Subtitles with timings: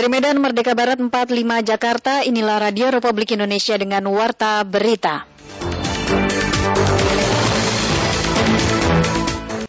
[0.00, 1.12] Dari Medan Merdeka Barat 45
[1.60, 5.28] Jakarta, inilah Radio Republik Indonesia dengan Warta Berita.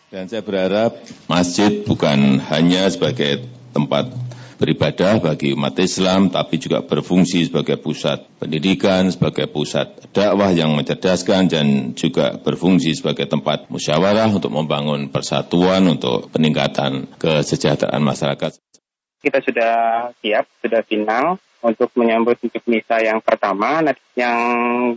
[0.07, 3.43] Dan saya berharap masjid bukan hanya sebagai
[3.75, 4.07] tempat
[4.55, 11.51] beribadah bagi umat Islam, tapi juga berfungsi sebagai pusat pendidikan, sebagai pusat dakwah yang mencerdaskan,
[11.51, 18.70] dan juga berfungsi sebagai tempat musyawarah untuk membangun persatuan, untuk peningkatan kesejahteraan masyarakat
[19.21, 19.73] kita sudah
[20.17, 23.85] siap, sudah final untuk menyambut untuk misa yang pertama
[24.17, 24.37] yang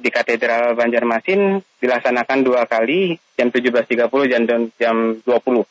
[0.01, 5.69] di Katedral Banjarmasin dilaksanakan dua kali jam 17.30 dan jam 20.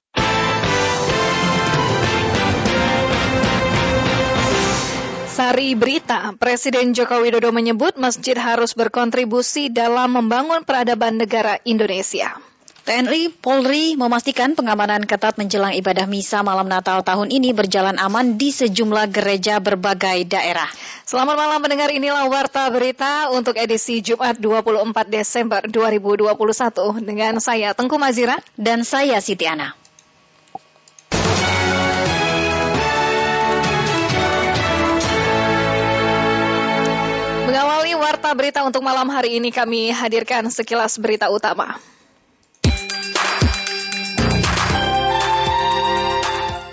[5.33, 12.52] Sari Berita, Presiden Joko Widodo menyebut masjid harus berkontribusi dalam membangun peradaban negara Indonesia.
[12.83, 18.51] TNI Polri memastikan pengamanan ketat menjelang ibadah misa malam Natal tahun ini berjalan aman di
[18.51, 20.67] sejumlah gereja berbagai daerah.
[21.07, 26.35] Selamat malam mendengar inilah warta berita untuk edisi Jumat 24 Desember 2021
[27.07, 29.79] dengan saya Tengku Mazira dan saya Siti Ana.
[37.47, 41.79] Mengawali warta berita untuk malam hari ini kami hadirkan sekilas berita utama.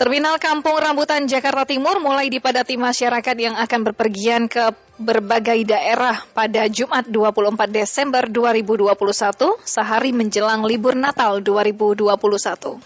[0.01, 6.65] Terminal Kampung Rambutan Jakarta Timur mulai dipadati masyarakat yang akan berpergian ke berbagai daerah pada
[6.73, 8.97] Jumat 24 Desember 2021,
[9.61, 12.81] sehari menjelang libur Natal 2021.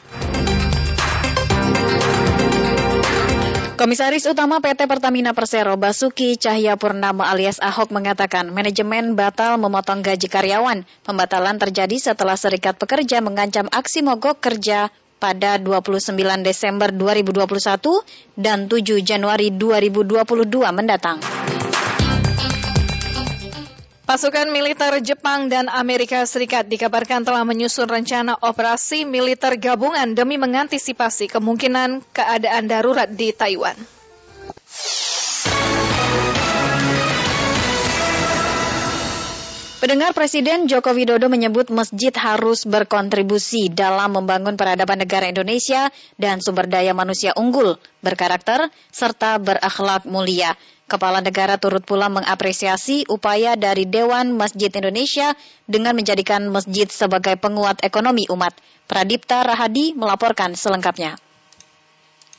[3.78, 10.26] Komisaris Utama PT Pertamina Persero Basuki Cahya Purnama alias Ahok mengatakan manajemen batal memotong gaji
[10.26, 10.82] karyawan.
[11.06, 14.90] Pembatalan terjadi setelah serikat pekerja mengancam aksi mogok kerja
[15.25, 17.48] pada 29 Desember 2021
[18.36, 21.16] dan 7 Januari 2022 mendatang.
[24.04, 31.32] Pasukan militer Jepang dan Amerika Serikat dikabarkan telah menyusun rencana operasi militer gabungan demi mengantisipasi
[31.32, 33.94] kemungkinan keadaan darurat di Taiwan.
[39.84, 46.65] Pendengar Presiden Joko Widodo menyebut masjid harus berkontribusi dalam membangun peradaban negara Indonesia dan sumber
[46.72, 50.56] daya manusia unggul, berkarakter, serta berakhlak mulia.
[50.89, 55.37] Kepala negara turut pula mengapresiasi upaya dari Dewan Masjid Indonesia
[55.69, 58.56] dengan menjadikan masjid sebagai penguat ekonomi umat.
[58.89, 61.21] Pradipta Rahadi melaporkan selengkapnya.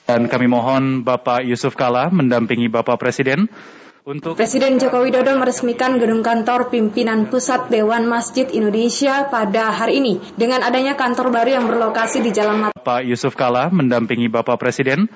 [0.09, 3.45] Dan kami mohon Bapak Yusuf Kala mendampingi Bapak Presiden
[4.05, 10.21] untuk Presiden Joko Widodo meresmikan gedung kantor pimpinan Pusat Dewan Masjid Indonesia pada hari ini
[10.37, 12.77] dengan adanya kantor baru yang berlokasi di Jalan Mat.
[12.77, 15.09] Pak Yusuf Kala mendampingi Bapak Presiden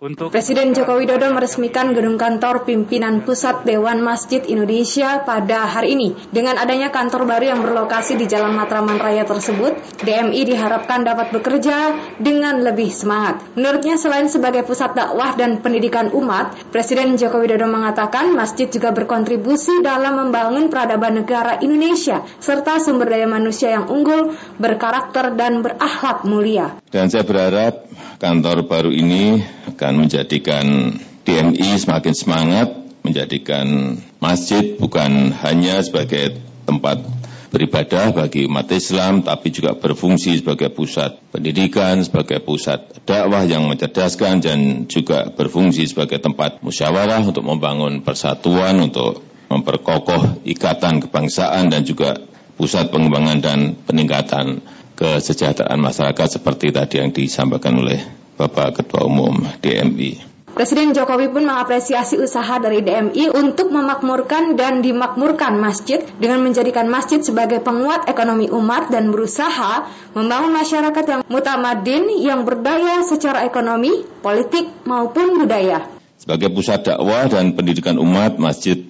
[0.00, 6.16] untuk Presiden Joko Widodo meresmikan gedung kantor pimpinan Pusat Dewan Masjid Indonesia pada hari ini.
[6.32, 11.92] Dengan adanya kantor baru yang berlokasi di Jalan Matraman Raya tersebut, DMI diharapkan dapat bekerja
[12.16, 13.44] dengan lebih semangat.
[13.60, 19.84] Menurutnya selain sebagai pusat dakwah dan pendidikan umat, Presiden Joko Widodo mengatakan masjid juga berkontribusi
[19.84, 26.80] dalam membangun peradaban negara Indonesia serta sumber daya manusia yang unggul, berkarakter dan berakhlak mulia.
[26.88, 27.89] Dan saya berharap
[28.20, 29.40] kantor baru ini
[29.72, 30.92] akan menjadikan
[31.24, 32.68] DMI semakin semangat,
[33.00, 36.36] menjadikan masjid bukan hanya sebagai
[36.68, 37.00] tempat
[37.48, 44.44] beribadah bagi umat Islam, tapi juga berfungsi sebagai pusat pendidikan, sebagai pusat dakwah yang mencerdaskan,
[44.44, 52.20] dan juga berfungsi sebagai tempat musyawarah untuk membangun persatuan, untuk memperkokoh ikatan kebangsaan, dan juga
[52.54, 53.58] pusat pengembangan dan
[53.88, 54.60] peningkatan
[55.00, 58.04] kesejahteraan masyarakat seperti tadi yang disampaikan oleh
[58.36, 60.28] Bapak Ketua Umum DMI.
[60.50, 67.22] Presiden Jokowi pun mengapresiasi usaha dari DMI untuk memakmurkan dan dimakmurkan masjid dengan menjadikan masjid
[67.22, 74.68] sebagai penguat ekonomi umat dan berusaha membangun masyarakat yang mutamadin yang berdaya secara ekonomi, politik
[74.84, 75.86] maupun budaya.
[76.20, 78.84] Sebagai pusat dakwah dan pendidikan umat, masjid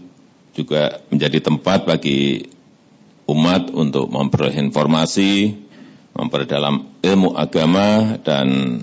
[0.57, 2.51] juga menjadi tempat bagi
[3.31, 5.55] umat untuk memperoleh informasi,
[6.21, 8.81] memperdalam ilmu agama dan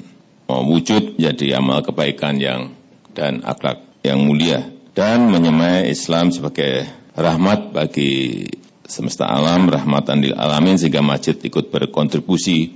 [0.49, 2.73] mewujud menjadi amal kebaikan yang
[3.13, 8.49] dan akhlak yang mulia dan menyemai Islam sebagai rahmat bagi
[8.87, 12.73] semesta alam, rahmatan lil alamin sehingga masjid ikut berkontribusi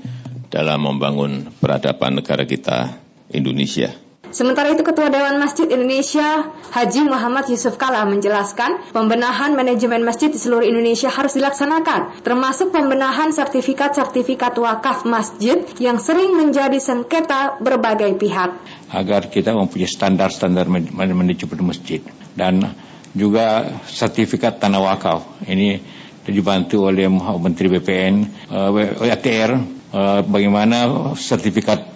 [0.51, 2.99] dalam membangun peradaban negara kita
[3.31, 4.10] Indonesia.
[4.31, 10.39] Sementara itu Ketua Dewan Masjid Indonesia Haji Muhammad Yusuf Kala menjelaskan pembenahan manajemen masjid di
[10.39, 18.55] seluruh Indonesia harus dilaksanakan, termasuk pembenahan sertifikat-sertifikat wakaf masjid yang sering menjadi sengketa berbagai pihak.
[18.95, 21.35] Agar kita mempunyai standar-standar manajemen
[21.67, 21.99] masjid
[22.31, 22.71] dan
[23.11, 25.43] juga sertifikat tanah wakaf.
[25.43, 25.83] Ini
[26.23, 28.15] dibantu oleh Menteri BPN,
[28.47, 29.51] eh, ATR,
[29.91, 31.90] eh, bagaimana sertifikat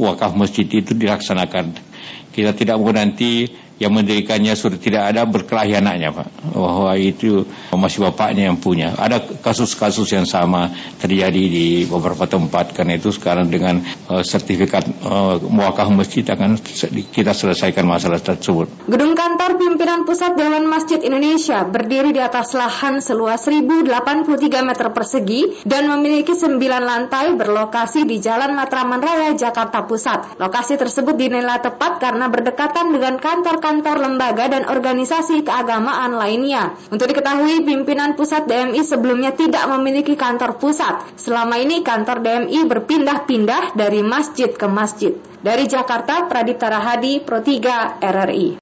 [0.00, 1.76] wakaf masjid itu dilaksanakan.
[2.32, 3.44] Kita tidak mau nanti
[3.80, 6.26] yang mendirikannya sudah tidak ada berkelahi anaknya Pak.
[6.54, 8.94] Bahwa itu masih bapaknya yang punya.
[8.94, 12.76] Ada kasus-kasus yang sama terjadi di beberapa tempat.
[12.76, 13.80] Karena itu sekarang dengan
[14.12, 16.60] uh, sertifikat uh, muakah masjid akan
[17.10, 18.68] kita selesaikan masalah tersebut.
[18.86, 24.28] Gedung kantor pimpinan pusat Dewan Masjid Indonesia berdiri di atas lahan seluas 1083
[24.60, 30.36] meter persegi dan memiliki 9 lantai berlokasi di Jalan Matraman Raya Jakarta Pusat.
[30.36, 36.74] Lokasi tersebut dinilai tepat karena berdekatan dengan kantor kantor lembaga dan organisasi keagamaan lainnya.
[36.90, 41.06] Untuk diketahui, pimpinan pusat DMI sebelumnya tidak memiliki kantor pusat.
[41.14, 45.14] Selama ini kantor DMI berpindah-pindah dari masjid ke masjid.
[45.40, 48.58] Dari Jakarta, Pradipta Rahadi, Pro 3 RRI.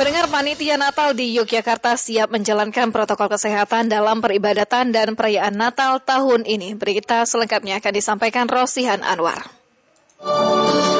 [0.00, 6.48] Pendengar panitia Natal di Yogyakarta siap menjalankan protokol kesehatan dalam peribadatan dan perayaan Natal tahun
[6.48, 6.72] ini.
[6.72, 9.59] Berita selengkapnya akan disampaikan Rosihan Anwar.
[10.22, 10.99] Música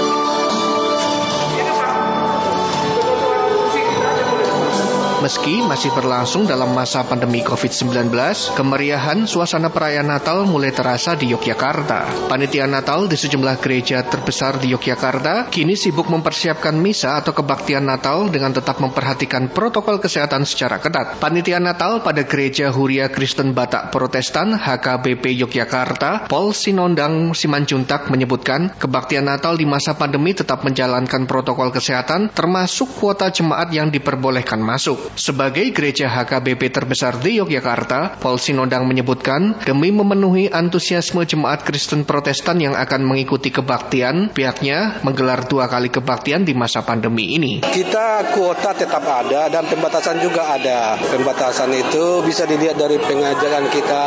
[5.20, 8.08] Meski masih berlangsung dalam masa pandemi COVID-19,
[8.56, 12.24] kemeriahan suasana perayaan Natal mulai terasa di Yogyakarta.
[12.24, 18.32] Panitia Natal di sejumlah gereja terbesar di Yogyakarta kini sibuk mempersiapkan misa atau kebaktian Natal
[18.32, 21.20] dengan tetap memperhatikan protokol kesehatan secara ketat.
[21.20, 29.28] Panitia Natal pada Gereja Huria Kristen Batak Protestan HKBP Yogyakarta, Paul Sinondang Simanjuntak menyebutkan kebaktian
[29.28, 35.09] Natal di masa pandemi tetap menjalankan protokol kesehatan termasuk kuota jemaat yang diperbolehkan masuk.
[35.18, 42.62] Sebagai gereja HKBP terbesar di Yogyakarta, Paul Sinodang menyebutkan, demi memenuhi antusiasme jemaat Kristen Protestan
[42.62, 47.66] yang akan mengikuti kebaktian, pihaknya menggelar dua kali kebaktian di masa pandemi ini.
[47.66, 50.94] Kita kuota tetap ada dan pembatasan juga ada.
[50.96, 54.04] Pembatasan itu bisa dilihat dari pengajaran kita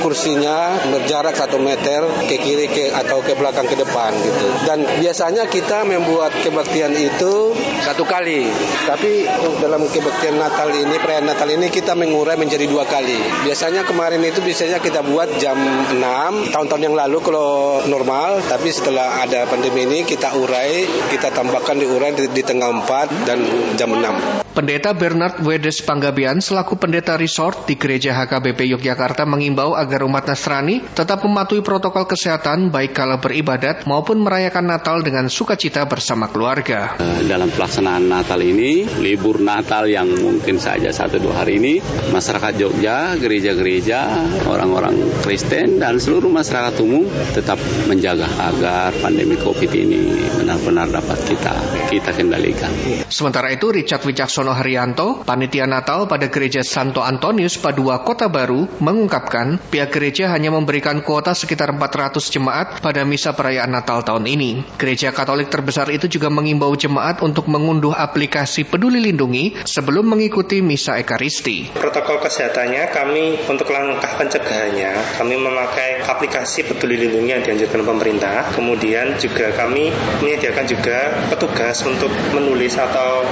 [0.00, 4.46] kursinya berjarak satu meter ke kiri ke atau ke belakang ke depan gitu.
[4.62, 7.52] Dan biasanya kita membuat kebaktian itu
[7.82, 8.46] satu kali,
[8.86, 9.26] tapi
[9.58, 13.18] dalam kebaktian Natal ini, perayaan Natal ini kita mengurai menjadi dua kali.
[13.44, 19.24] Biasanya kemarin itu biasanya kita buat jam 6, tahun-tahun yang lalu kalau normal, tapi setelah
[19.24, 23.38] ada pandemi ini kita urai, kita tambahkan diurai di, di tengah 4 dan
[23.74, 24.45] jam 6.
[24.56, 30.80] Pendeta Bernard Wedes Panggabian selaku pendeta resort di Gereja HKBP Yogyakarta mengimbau agar umat Nasrani
[30.96, 36.96] tetap mematuhi protokol kesehatan baik kala beribadat maupun merayakan Natal dengan sukacita bersama keluarga.
[37.28, 43.12] Dalam pelaksanaan Natal ini, libur Natal yang mungkin saja satu dua hari ini, masyarakat Jogja,
[43.20, 44.08] gereja-gereja,
[44.48, 47.04] orang-orang Kristen dan seluruh masyarakat umum
[47.36, 47.60] tetap
[47.92, 51.52] menjaga agar pandemi COVID ini benar-benar dapat kita
[51.92, 52.72] kita kendalikan.
[53.12, 58.70] Sementara itu Richard Wicaksono Sono Haryanto, panitia Natal pada Gereja Santo Antonius Padua Kota Baru,
[58.78, 64.62] mengungkapkan pihak gereja hanya memberikan kuota sekitar 400 jemaat pada misa perayaan Natal tahun ini.
[64.78, 70.94] Gereja Katolik terbesar itu juga mengimbau jemaat untuk mengunduh aplikasi Peduli Lindungi sebelum mengikuti misa
[70.94, 71.74] Ekaristi.
[71.74, 78.54] Protokol kesehatannya kami untuk langkah pencegahannya, kami memakai aplikasi Peduli Lindungi yang dianjurkan pemerintah.
[78.54, 79.90] Kemudian juga kami
[80.22, 83.26] menyediakan juga petugas untuk menulis atau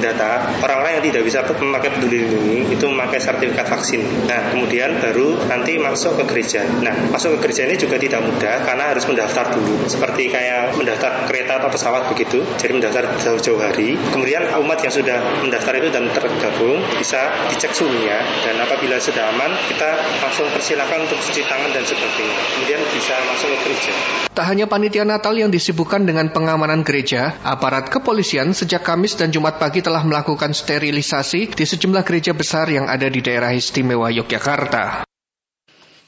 [0.00, 4.02] data orang-orang yang tidak bisa memakai peduli lindungi itu memakai sertifikat vaksin.
[4.26, 6.66] Nah, kemudian baru nanti masuk ke gereja.
[6.82, 9.86] Nah, masuk ke gereja ini juga tidak mudah karena harus mendaftar dulu.
[9.86, 12.42] Seperti kayak mendaftar kereta atau pesawat begitu.
[12.58, 13.96] Jadi mendaftar jauh-jauh hari.
[14.10, 19.50] Kemudian umat yang sudah mendaftar itu dan tergabung bisa dicek suhunya dan apabila sudah aman
[19.70, 19.90] kita
[20.22, 22.38] langsung persilakan untuk cuci tangan dan sebagainya.
[22.54, 23.92] Kemudian bisa masuk ke gereja.
[24.34, 29.62] Tak hanya panitia Natal yang disibukkan dengan pengamanan gereja, aparat kepolisian sejak Kamis dan Jumat
[29.62, 35.08] pagi telah melakukan sterilisasi di sejumlah gereja besar yang ada di daerah istimewa Yogyakarta.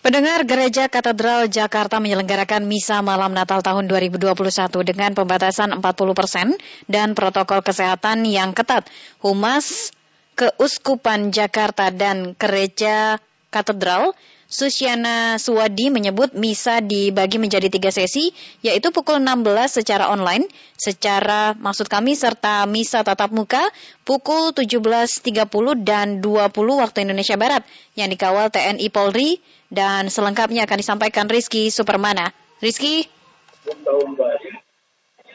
[0.07, 4.39] Pendengar Gereja Katedral Jakarta menyelenggarakan misa malam Natal tahun 2021
[4.87, 5.83] dengan pembatasan 40
[6.15, 6.55] persen
[6.87, 8.87] dan protokol kesehatan yang ketat.
[9.19, 9.91] Humas
[10.39, 13.19] Keuskupan Jakarta dan Gereja
[13.51, 14.15] Katedral
[14.47, 18.31] Susyana Suwadi menyebut misa dibagi menjadi tiga sesi,
[18.63, 20.47] yaitu pukul 16 secara online,
[20.79, 23.63] secara maksud kami serta misa tatap muka
[24.07, 27.67] pukul 17.30 dan 20 waktu Indonesia Barat,
[27.99, 32.31] yang dikawal TNI Polri, dan selengkapnya akan disampaikan Rizky Supermana.
[32.63, 33.11] Rizky.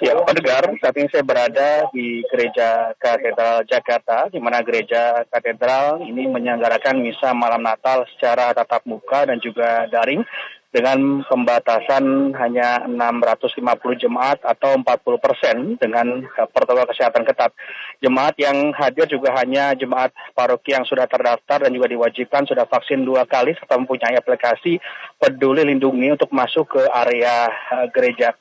[0.01, 6.25] Ya, pendengar, saat ini saya berada di Gereja Katedral Jakarta, di mana Gereja Katedral ini
[6.25, 10.25] menyelenggarakan misa malam Natal secara tatap muka dan juga daring
[10.74, 13.62] dengan pembatasan hanya 650
[14.01, 17.53] jemaat atau 40 persen dengan protokol kesehatan ketat.
[18.01, 23.05] Jemaat yang hadir juga hanya jemaat paroki yang sudah terdaftar dan juga diwajibkan sudah vaksin
[23.05, 24.81] dua kali serta mempunyai aplikasi
[25.22, 28.34] peduli lindungi untuk masuk ke area eh, gereja.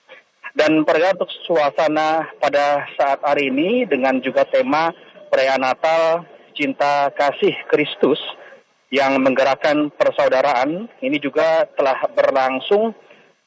[0.50, 4.90] Dan perkara untuk suasana pada saat hari ini dengan juga tema
[5.30, 6.26] perayaan Natal
[6.58, 8.18] cinta kasih Kristus
[8.90, 12.90] yang menggerakkan persaudaraan ini juga telah berlangsung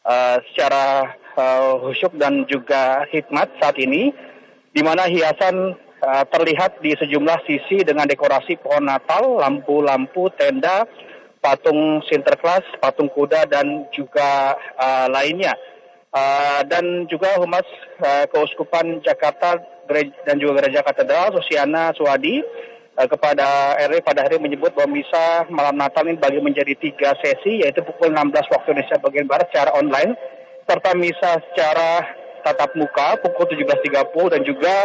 [0.07, 4.15] uh, secara uh, khusyuk dan juga hikmat saat ini
[4.71, 10.87] di mana hiasan uh, terlihat di sejumlah sisi dengan dekorasi pohon Natal, lampu-lampu, tenda,
[11.43, 15.51] patung Sinterklas, patung kuda dan juga uh, lainnya.
[16.13, 17.65] Uh, dan juga Humas
[17.97, 19.57] uh, Keuskupan Jakarta
[20.29, 22.37] dan juga Gereja Katedral Sosiana Suwadi
[22.93, 27.65] uh, kepada RW pada hari menyebut bahwa misa malam Natal ini bagi menjadi tiga sesi
[27.65, 30.13] yaitu pukul 16 waktu Indonesia bagian Barat secara online
[30.69, 32.05] serta misa secara
[32.45, 34.75] tatap muka pukul 17.30 dan juga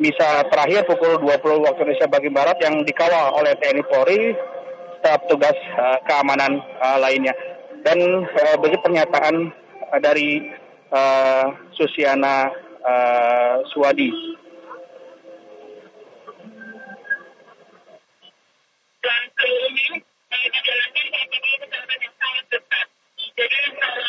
[0.00, 4.32] misa terakhir pukul 20 waktu Indonesia bagian Barat yang dikawal oleh TNI Polri
[5.02, 7.34] staf tugas uh, keamanan uh, lainnya.
[7.82, 9.61] Dan uh, bagi pernyataan
[10.00, 10.40] dari
[10.92, 11.46] uh,
[11.76, 12.48] Susiana
[12.80, 14.32] uh, Suwadi.
[23.32, 24.08] Jadi harus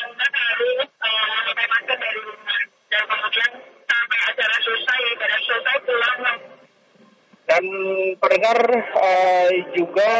[1.57, 2.61] memakai dari rumah
[2.91, 3.51] dan kemudian
[3.87, 6.19] sampai acara selesai, acara selesai pulang.
[7.43, 7.63] Dan
[8.21, 8.59] pendengar
[8.93, 10.11] uh, juga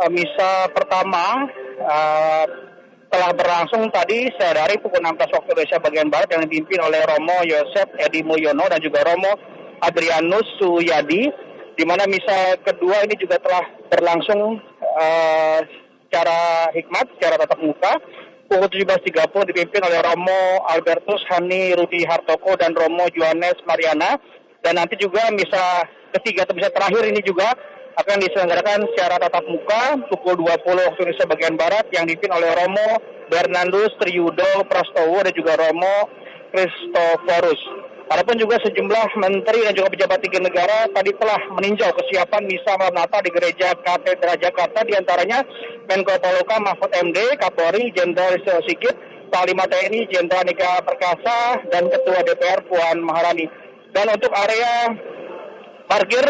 [0.00, 1.46] uh, misa pertama
[1.84, 2.69] uh,
[3.10, 7.90] telah berlangsung tadi dari pukul 16 waktu Indonesia bagian Barat yang dipimpin oleh Romo Yosef
[7.98, 9.34] Edi Mulyono dan juga Romo
[9.82, 11.26] Adrianus Suyadi
[11.74, 15.58] di mana misa kedua ini juga telah berlangsung uh,
[16.06, 17.92] secara hikmat, secara tatap muka.
[18.50, 24.18] Pukul 17.30 dipimpin oleh Romo Albertus Hani Rudi Hartoko dan Romo Johannes Mariana.
[24.60, 25.86] Dan nanti juga misa
[26.18, 27.54] ketiga atau misa terakhir ini juga
[27.98, 32.88] akan diselenggarakan secara tatap muka pukul 20 waktu Indonesia bagian Barat yang dipimpin oleh Romo
[33.26, 36.06] Bernardus Triudo Prastowo dan juga Romo
[36.54, 37.62] Christoforus.
[38.10, 42.98] Adapun juga sejumlah menteri dan juga pejabat tinggi negara tadi telah meninjau kesiapan misa malam
[42.98, 45.46] Natal di Gereja Katedral Jakarta di antaranya
[45.86, 48.98] Menko Poluka Mahfud MD, Kapolri Jenderal Listio Sigit,
[49.30, 53.46] Panglima TNI Jenderal Nika Perkasa dan Ketua DPR Puan Maharani.
[53.94, 54.90] Dan untuk area
[55.86, 56.26] parkir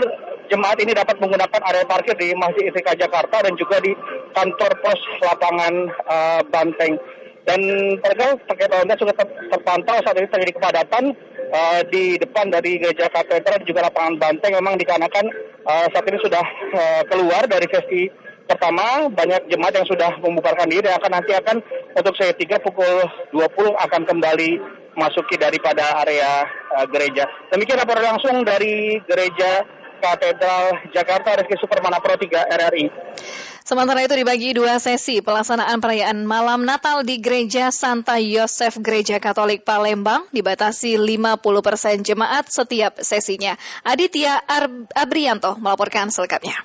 [0.51, 3.95] jemaat ini dapat menggunakan area parkir di Masjid Istiqlal Jakarta dan juga di
[4.35, 5.75] kantor pos lapangan
[6.11, 6.99] uh, Banteng.
[7.41, 7.61] Dan
[8.05, 9.17] perkara terkait lalu sudah
[9.49, 11.17] terpantau saat ini terjadi kepadatan
[11.55, 15.25] uh, di depan dari gereja katedral juga lapangan Banteng memang dikarenakan
[15.65, 16.45] uh, saat ini sudah
[16.77, 18.13] uh, keluar dari sesi
[18.45, 21.57] pertama banyak jemaat yang sudah membubarkan diri dan akan nanti akan
[21.97, 23.47] untuk sesi tiga pukul 20
[23.89, 24.51] akan kembali
[24.99, 26.45] masuki daripada area
[26.77, 27.25] uh, gereja.
[27.49, 32.85] Demikian laporan langsung dari gereja Katedral Jakarta Rizky Supermana Pro 3 RRI.
[33.61, 39.63] Sementara itu dibagi dua sesi pelaksanaan perayaan malam Natal di Gereja Santa Yosef Gereja Katolik
[39.63, 43.55] Palembang dibatasi 50% jemaat setiap sesinya.
[43.85, 44.41] Aditya
[44.97, 46.57] Abrianto melaporkan selengkapnya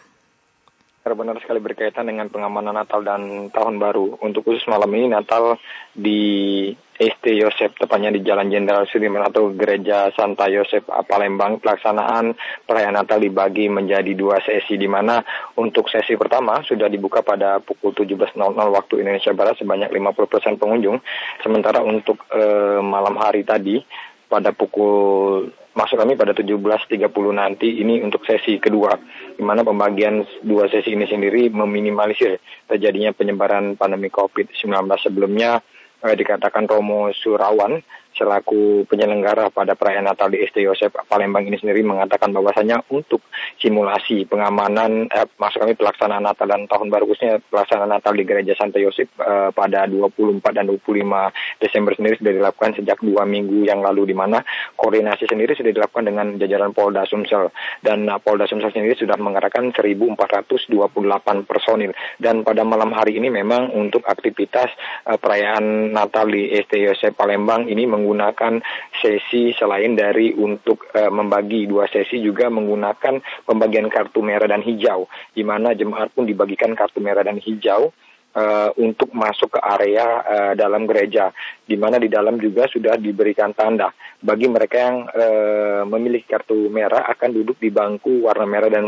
[1.14, 4.18] benar sekali berkaitan dengan pengamanan Natal dan Tahun Baru.
[4.26, 5.62] Untuk khusus malam ini Natal
[5.94, 11.60] di ST Yosef, tepatnya di Jalan Jenderal Sudirman atau Gereja Santa Yosef Palembang.
[11.60, 12.32] Pelaksanaan
[12.64, 15.20] perayaan Natal dibagi menjadi dua sesi, di mana
[15.60, 18.40] untuk sesi pertama sudah dibuka pada pukul 17.00
[18.72, 20.98] waktu Indonesia Barat sebanyak 50% pengunjung.
[21.44, 23.84] Sementara untuk eh, malam hari tadi
[24.32, 28.96] pada pukul masuk kami pada 17.30 nanti ini untuk sesi kedua
[29.36, 34.72] di mana pembagian dua sesi ini sendiri meminimalisir terjadinya penyebaran pandemi COVID-19
[35.04, 35.60] sebelumnya
[36.04, 37.80] dikatakan Romo Surawan
[38.16, 43.28] selaku penyelenggara pada perayaan Natal di ST Yosef Palembang ini sendiri mengatakan bahwasanya untuk
[43.60, 48.56] simulasi pengamanan eh, maksud kami pelaksanaan Natal dan Tahun Baru khususnya pelaksanaan Natal di Gereja
[48.56, 53.84] Santo Yosef eh, pada 24 dan 25 Desember sendiri sudah dilakukan sejak dua minggu yang
[53.84, 54.42] lalu di mana
[54.80, 57.52] koordinasi sendiri sudah dilakukan dengan jajaran Polda Sumsel.
[57.82, 61.92] Dan uh, Polda Sumsel sendiri sudah mengerahkan 1.428 personil.
[62.22, 64.72] Dan pada malam hari ini memang untuk aktivitas
[65.10, 68.62] uh, perayaan Natal di ST Yosef Palembang ini meng menggunakan
[69.02, 71.66] sesi selain dari untuk uh, membagi.
[71.66, 73.18] Dua sesi juga menggunakan
[73.50, 77.90] pembagian kartu merah dan hijau, di mana jemaat pun dibagikan kartu merah dan hijau
[78.38, 81.34] uh, untuk masuk ke area uh, dalam gereja,
[81.66, 83.90] di mana di dalam juga sudah diberikan tanda.
[84.22, 88.86] Bagi mereka yang uh, memiliki kartu merah akan duduk di bangku warna merah dan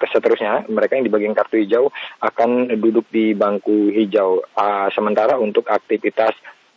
[0.00, 0.70] seterusnya.
[0.70, 4.40] Mereka yang di bagian kartu hijau akan duduk di bangku hijau.
[4.54, 6.32] Uh, sementara untuk aktivitas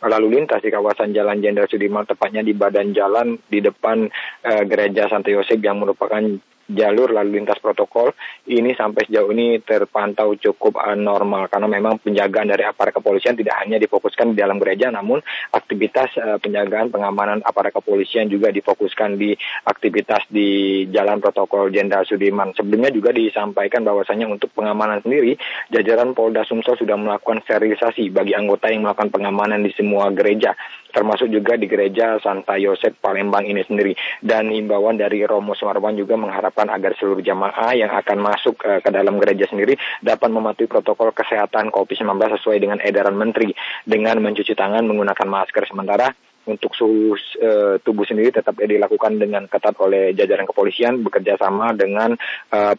[0.06, 4.06] lalu lintas di kawasan Jalan Jenderal Sudirman tepatnya di badan jalan di depan
[4.46, 6.22] uh, gereja Santo Yosef yang merupakan
[6.68, 8.12] jalur lalu lintas protokol
[8.48, 13.80] ini sampai sejauh ini terpantau cukup normal karena memang penjagaan dari aparat kepolisian tidak hanya
[13.80, 19.32] difokuskan di dalam gereja namun aktivitas uh, penjagaan pengamanan aparat kepolisian juga difokuskan di
[19.64, 22.52] aktivitas di jalan protokol Jenderal Sudirman.
[22.52, 25.36] Sebelumnya juga disampaikan bahwasanya untuk pengamanan sendiri
[25.72, 30.52] jajaran Polda Sumsel sudah melakukan sterilisasi bagi anggota yang melakukan pengamanan di semua gereja
[30.90, 33.94] termasuk juga di gereja Santa Yosef Palembang ini sendiri.
[34.18, 38.80] Dan imbauan dari Romo Sumarwan juga mengharap diharapkan agar seluruh jamaah yang akan masuk uh,
[38.80, 43.52] ke dalam gereja sendiri dapat mematuhi protokol kesehatan COVID-19 sesuai dengan edaran menteri.
[43.84, 46.08] Dengan mencuci tangan menggunakan masker sementara
[46.48, 52.16] untuk suhu uh, tubuh sendiri tetap dilakukan dengan ketat oleh jajaran kepolisian bekerja sama dengan
[52.50, 52.74] uh,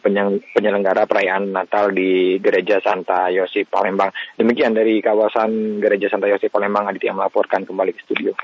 [0.52, 4.10] penyelenggara perayaan Natal di Gereja Santa Yosif Palembang.
[4.34, 8.34] Demikian dari kawasan Gereja Santa Yosif Palembang Aditya melaporkan kembali ke studio.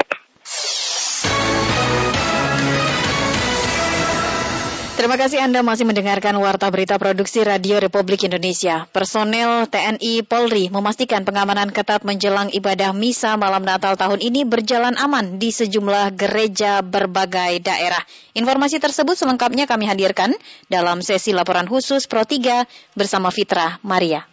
[4.96, 8.88] Terima kasih Anda masih mendengarkan Warta Berita Produksi Radio Republik Indonesia.
[8.96, 15.36] Personel TNI Polri memastikan pengamanan ketat menjelang ibadah misa malam Natal tahun ini berjalan aman
[15.36, 18.00] di sejumlah gereja berbagai daerah.
[18.32, 20.32] Informasi tersebut selengkapnya kami hadirkan
[20.72, 22.64] dalam sesi laporan khusus Pro 3
[22.96, 24.24] bersama Fitra Maria.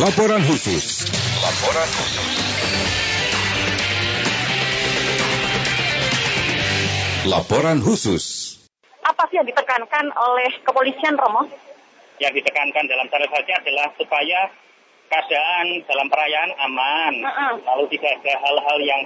[0.00, 1.04] Laporan khusus.
[1.44, 2.45] Laporan khusus.
[7.26, 8.54] Laporan khusus.
[9.02, 11.50] Apa sih yang ditekankan oleh kepolisian, Romo?
[12.22, 14.46] Yang ditekankan dalam sterilisasi adalah supaya
[15.10, 17.52] keadaan dalam perayaan aman, uh -uh.
[17.66, 19.02] lalu tidak ada hal-hal yang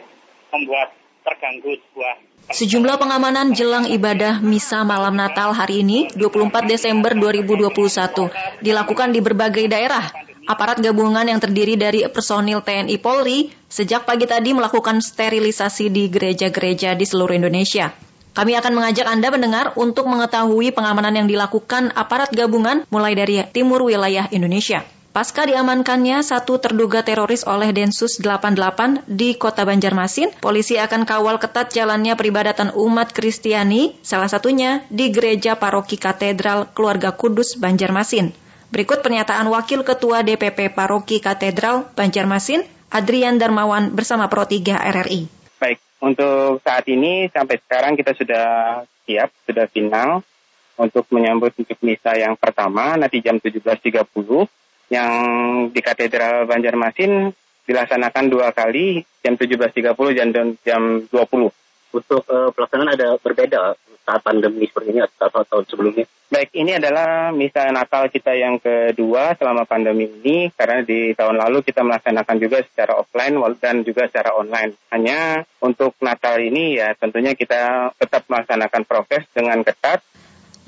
[0.53, 0.93] membuat
[1.25, 2.15] terganggu sebuah
[2.53, 8.29] Sejumlah pengamanan jelang ibadah misa malam Natal hari ini, 24 Desember 2021,
[8.61, 10.12] dilakukan di berbagai daerah.
[10.44, 16.92] Aparat gabungan yang terdiri dari personil TNI Polri sejak pagi tadi melakukan sterilisasi di gereja-gereja
[16.99, 18.10] di seluruh Indonesia.
[18.31, 23.83] Kami akan mengajak Anda mendengar untuk mengetahui pengamanan yang dilakukan aparat gabungan mulai dari timur
[23.83, 24.87] wilayah Indonesia.
[25.11, 31.75] Pasca diamankannya satu terduga teroris oleh Densus 88 di kota Banjarmasin, polisi akan kawal ketat
[31.75, 38.31] jalannya peribadatan umat Kristiani, salah satunya di Gereja Paroki Katedral Keluarga Kudus Banjarmasin.
[38.71, 42.62] Berikut pernyataan Wakil Ketua DPP Paroki Katedral Banjarmasin,
[42.95, 45.27] Adrian Darmawan bersama Pro 3 RRI.
[46.01, 48.47] Untuk saat ini sampai sekarang kita sudah
[49.05, 50.25] siap, sudah final
[50.81, 54.09] untuk menyambut untuk misa yang pertama nanti jam 17.30
[54.89, 55.13] yang
[55.69, 57.29] di Katedral Banjarmasin
[57.69, 61.53] dilaksanakan dua kali jam 17.30 dan jam 20.
[61.90, 63.74] Untuk uh, pelaksanaan ada berbeda
[64.07, 66.07] saat pandemi seperti ini atau tahun sebelumnya?
[66.31, 71.66] Baik, ini adalah misa Natal kita yang kedua selama pandemi ini karena di tahun lalu
[71.66, 74.79] kita melaksanakan juga secara offline dan juga secara online.
[74.94, 80.07] Hanya untuk Natal ini ya tentunya kita tetap melaksanakan prokes dengan ketat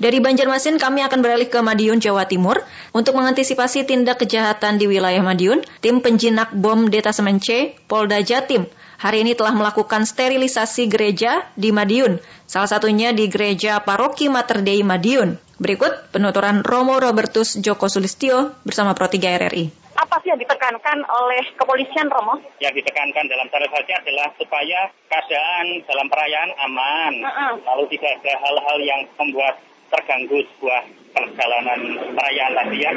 [0.03, 2.59] dari Banjarmasin kami akan beralih ke Madiun, Jawa Timur.
[2.91, 8.67] Untuk mengantisipasi tindak kejahatan di wilayah Madiun, tim penjinak bom Detasemen C, Polda Jatim,
[9.03, 14.79] hari ini telah melakukan sterilisasi gereja di Madiun, salah satunya di Gereja Paroki Mater Dei
[14.79, 15.35] Madiun.
[15.59, 21.43] Berikut penuturan Romo Robertus Joko Sulistio bersama Pro 3 RRI apa sih yang ditekankan oleh
[21.53, 22.41] kepolisian Romo?
[22.57, 27.51] Yang ditekankan dalam sterilisasi adalah supaya keadaan dalam perayaan aman, uh -uh.
[27.61, 29.61] lalu tidak ada hal-hal yang membuat
[29.93, 30.81] terganggu sebuah
[31.13, 31.79] perjalanan
[32.17, 32.91] perayaan tadi ya.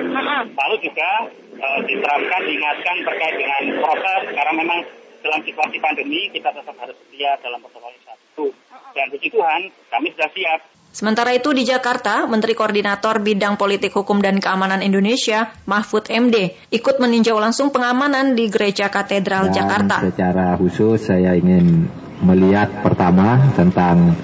[0.49, 1.11] Lalu juga
[1.53, 4.81] e, diterapkan, diingatkan terkait dengan proses karena memang
[5.27, 8.47] dalam situasi pandemi kita tetap harus setia dalam protokol itu.
[8.95, 9.61] Dan puji Tuhan,
[9.91, 10.61] kami sudah siap.
[10.95, 16.97] Sementara itu di Jakarta, Menteri Koordinator Bidang Politik Hukum dan Keamanan Indonesia, Mahfud MD, ikut
[16.97, 19.97] meninjau langsung pengamanan di Gereja Katedral dan Jakarta.
[20.09, 21.85] Secara khusus saya ingin
[22.25, 24.17] melihat pertama tentang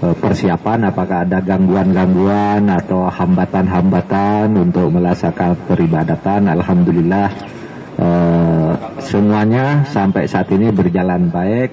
[0.00, 7.28] Eh, persiapan apakah ada gangguan-gangguan atau hambatan-hambatan untuk melaksanakan peribadatan Alhamdulillah
[8.00, 8.72] eh,
[9.04, 11.70] semuanya sampai saat ini berjalan baik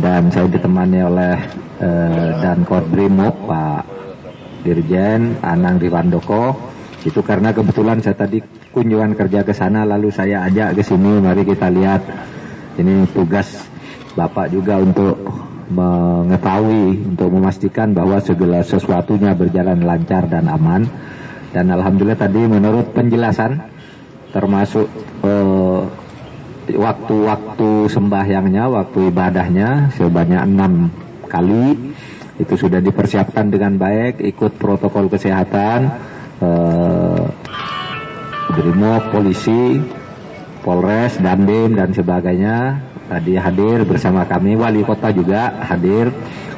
[0.00, 1.36] dan saya ditemani oleh
[1.78, 3.82] eh, dan Korbrimop Pak
[4.64, 6.70] Dirjen Anang Riwandoko
[7.00, 8.44] itu karena kebetulan saya tadi
[8.76, 11.20] kunjungan kerja ke sana lalu saya ajak ke sini.
[11.20, 12.02] Mari kita lihat.
[12.76, 13.68] Ini tugas
[14.16, 15.16] Bapak juga untuk
[15.70, 20.84] mengetahui untuk memastikan bahwa segala sesuatunya berjalan lancar dan aman.
[21.50, 23.69] Dan alhamdulillah tadi menurut penjelasan
[24.30, 24.86] termasuk
[25.26, 25.80] eh,
[26.70, 30.94] waktu-waktu sembahyangnya, waktu ibadahnya sebanyak enam
[31.26, 31.94] kali
[32.40, 35.78] itu sudah dipersiapkan dengan baik, ikut protokol kesehatan,
[36.40, 37.24] eh,
[38.50, 39.78] Brimob, polisi,
[40.60, 46.12] Polres, Dandim dan sebagainya tadi hadir bersama kami, wali kota juga hadir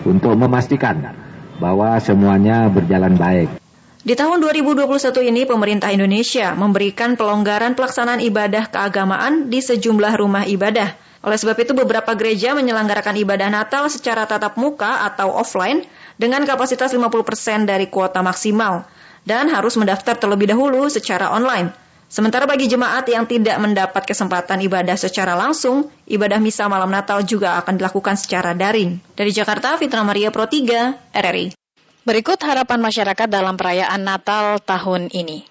[0.04, 1.14] untuk memastikan
[1.62, 3.61] bahwa semuanya berjalan baik.
[4.02, 4.82] Di tahun 2021
[5.30, 10.98] ini, pemerintah Indonesia memberikan pelonggaran pelaksanaan ibadah keagamaan di sejumlah rumah ibadah.
[11.22, 15.86] Oleh sebab itu, beberapa gereja menyelenggarakan ibadah Natal secara tatap muka atau offline
[16.18, 18.90] dengan kapasitas 50% dari kuota maksimal
[19.22, 21.70] dan harus mendaftar terlebih dahulu secara online.
[22.10, 27.54] Sementara bagi jemaat yang tidak mendapat kesempatan ibadah secara langsung, ibadah misa malam Natal juga
[27.62, 28.98] akan dilakukan secara daring.
[29.14, 31.61] Dari Jakarta, Fitra Maria Pro 3, RRI.
[32.02, 35.46] Berikut harapan masyarakat dalam perayaan Natal tahun ini.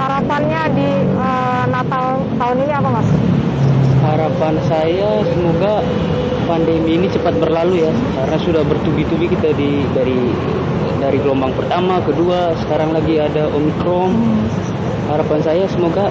[0.00, 3.08] Harapannya di uh, Natal tahun ini apa, Mas?
[4.00, 5.84] Harapan saya semoga
[6.48, 10.32] pandemi ini cepat berlalu ya, karena sudah bertubi-tubi kita di dari
[11.04, 14.12] dari gelombang pertama, kedua, sekarang lagi ada Omikron.
[15.12, 16.08] Harapan saya semoga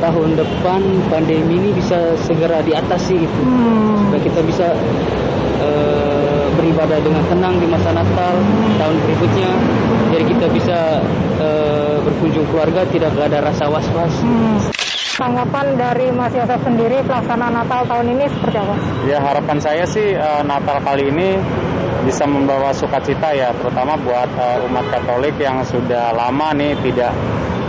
[0.00, 0.80] tahun depan
[1.12, 4.08] pandemi ini bisa segera diatasi gitu, hmm.
[4.08, 4.66] supaya kita bisa
[5.60, 6.15] uh,
[6.56, 8.34] beribadah dengan tenang di masa Natal
[8.80, 9.50] tahun berikutnya.
[10.16, 10.78] Jadi kita bisa
[11.38, 14.14] uh, berkunjung keluarga tidak ada rasa was-was.
[14.24, 14.58] Hmm.
[15.16, 18.74] Tanggapan dari Mas Yosef sendiri pelaksanaan Natal tahun ini seperti apa?
[19.08, 21.40] Ya harapan saya sih uh, Natal kali ini
[22.04, 27.10] bisa membawa sukacita ya, terutama buat uh, umat Katolik yang sudah lama nih tidak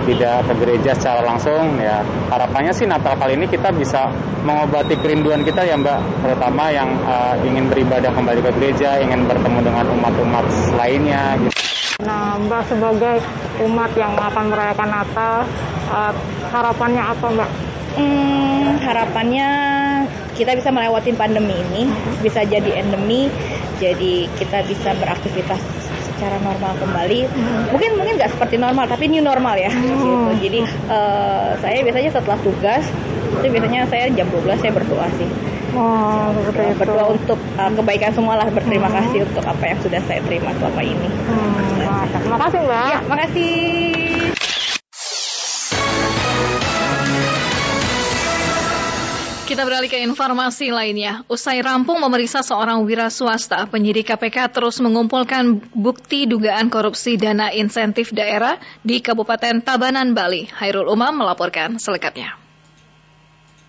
[0.08, 2.00] tidak ke gereja secara langsung ya
[2.32, 4.08] harapannya sih Natal kali ini kita bisa
[4.48, 9.60] mengobati kerinduan kita ya Mbak terutama yang uh, ingin beribadah kembali ke gereja ingin bertemu
[9.60, 10.46] dengan umat-umat
[10.80, 11.54] lainnya gitu.
[12.08, 13.20] Nah Mbak sebagai
[13.68, 15.34] umat yang akan merayakan Natal
[15.92, 16.14] uh,
[16.56, 17.52] harapannya apa Mbak?
[17.98, 19.50] Hmm, harapannya
[20.38, 21.90] kita bisa melewati pandemi ini,
[22.22, 23.26] bisa jadi endemi,
[23.82, 25.58] jadi kita bisa beraktivitas
[26.18, 27.20] secara normal kembali.
[27.30, 27.62] Hmm.
[27.78, 29.70] Mungkin mungkin nggak seperti normal, tapi new normal ya.
[29.70, 29.86] Hmm.
[29.86, 30.50] Gitu.
[30.50, 32.84] Jadi uh, saya biasanya setelah tugas
[33.38, 35.30] itu biasanya saya jam 12 saya berdoa sih.
[35.78, 36.74] Oh, itu.
[36.82, 38.50] Berdoa untuk uh, kebaikan semua lah.
[38.50, 38.98] Berterima hmm.
[38.98, 41.10] kasih untuk apa yang sudah saya terima selama ini.
[41.30, 42.10] Hmm.
[42.18, 42.88] Terima kasih Mbak.
[42.90, 44.17] Ya, makasih.
[49.48, 51.24] Kita beralih ke informasi lainnya.
[51.32, 58.12] Usai rampung memeriksa seorang wira swasta, penyidik KPK terus mengumpulkan bukti dugaan korupsi dana insentif
[58.12, 60.52] daerah di Kabupaten Tabanan, Bali.
[60.52, 62.47] Hairul Umam melaporkan selengkapnya.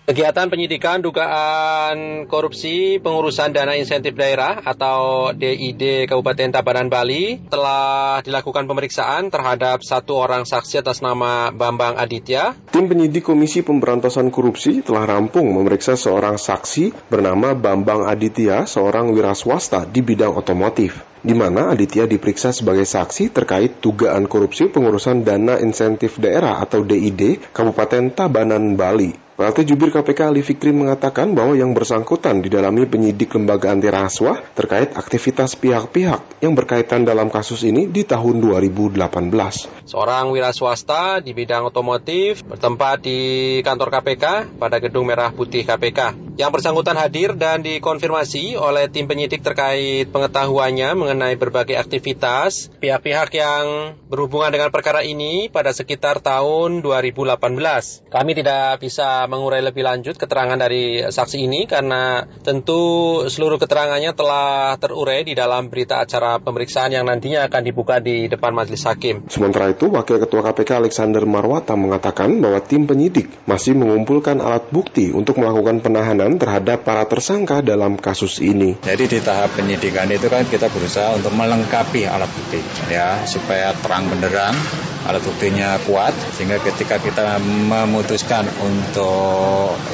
[0.09, 8.65] Kegiatan penyidikan dugaan korupsi pengurusan dana insentif daerah atau DID Kabupaten Tabanan Bali telah dilakukan
[8.65, 12.57] pemeriksaan terhadap satu orang saksi atas nama Bambang Aditya.
[12.73, 19.37] Tim penyidik Komisi Pemberantasan Korupsi telah rampung memeriksa seorang saksi bernama Bambang Aditya, seorang wira
[19.37, 25.61] swasta di bidang otomotif di mana Aditya diperiksa sebagai saksi terkait dugaan korupsi pengurusan dana
[25.61, 29.28] insentif daerah atau DID Kabupaten Tabanan, Bali.
[29.39, 34.91] PLT Jubir KPK Ali Fikri mengatakan bahwa yang bersangkutan didalami penyidik lembaga anti rasuah terkait
[34.99, 38.99] aktivitas pihak-pihak yang berkaitan dalam kasus ini di tahun 2018.
[39.87, 43.19] Seorang wira swasta di bidang otomotif bertempat di
[43.63, 46.35] kantor KPK pada Gedung Merah Putih KPK.
[46.35, 53.95] Yang bersangkutan hadir dan dikonfirmasi oleh tim penyidik terkait pengetahuannya mengenai berbagai aktivitas pihak-pihak yang
[54.11, 57.39] berhubungan dengan perkara ini pada sekitar tahun 2018.
[58.11, 62.81] Kami tidak bisa mengurai lebih lanjut keterangan dari saksi ini karena tentu
[63.29, 68.51] seluruh keterangannya telah terurai di dalam berita acara pemeriksaan yang nantinya akan dibuka di depan
[68.51, 69.29] majelis hakim.
[69.29, 75.13] Sementara itu, Wakil Ketua KPK Alexander Marwata mengatakan bahwa tim penyidik masih mengumpulkan alat bukti
[75.13, 78.81] untuk melakukan penahanan terhadap para tersangka dalam kasus ini.
[78.81, 84.09] Jadi di tahap penyidikan itu kan kita berusaha untuk melengkapi alat bukti ya supaya terang
[84.09, 84.55] benderang
[85.07, 89.18] alat buktinya kuat sehingga ketika kita memutuskan untuk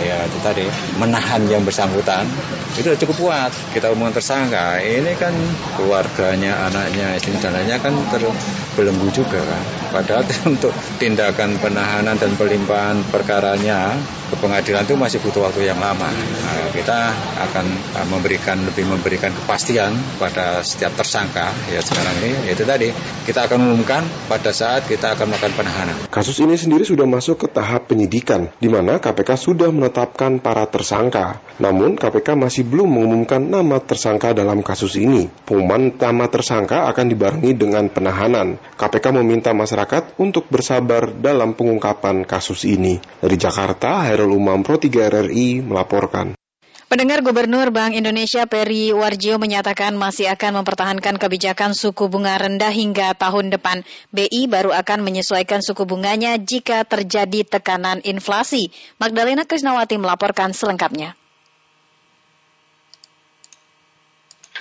[0.01, 0.65] ya itu tadi
[0.99, 2.27] menahan yang bersangkutan
[2.75, 3.51] itu sudah cukup kuat.
[3.71, 5.31] Kita umumkan tersangka ini kan
[5.79, 9.63] keluarganya anaknya istri dan lainnya kan terbelenggu juga kan.
[9.95, 13.95] Padahal untuk tindakan penahanan dan pelimpahan perkaranya
[14.29, 16.09] ke pengadilan itu masih butuh waktu yang lama.
[16.09, 17.13] Nah, kita
[17.49, 22.89] akan uh, memberikan lebih memberikan kepastian pada setiap tersangka ya sekarang ini yaitu tadi
[23.23, 25.95] kita akan umumkan pada saat kita akan melakukan penahanan.
[26.09, 31.43] Kasus ini sendiri sudah masuk ke tahap penyidikan di mana KPK sudah menetapkan para tersangka.
[31.61, 35.29] Namun KPK masih belum mengumumkan nama tersangka dalam kasus ini.
[35.45, 38.61] Pengumuman nama tersangka akan dibarengi dengan penahanan.
[38.75, 42.99] KPK meminta masyarakat untuk bersabar dalam pengungkapan kasus ini.
[43.23, 46.39] Dari Jakarta, Hairul Umam Pro 3 RRI melaporkan.
[46.87, 53.11] Pendengar Gubernur Bank Indonesia Peri Warjio menyatakan masih akan mempertahankan kebijakan suku bunga rendah hingga
[53.11, 53.83] tahun depan.
[54.15, 58.71] BI baru akan menyesuaikan suku bunganya jika terjadi tekanan inflasi.
[59.03, 61.19] Magdalena Krisnawati melaporkan selengkapnya.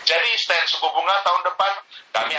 [0.03, 1.73] Jadi stand suku bunga tahun depan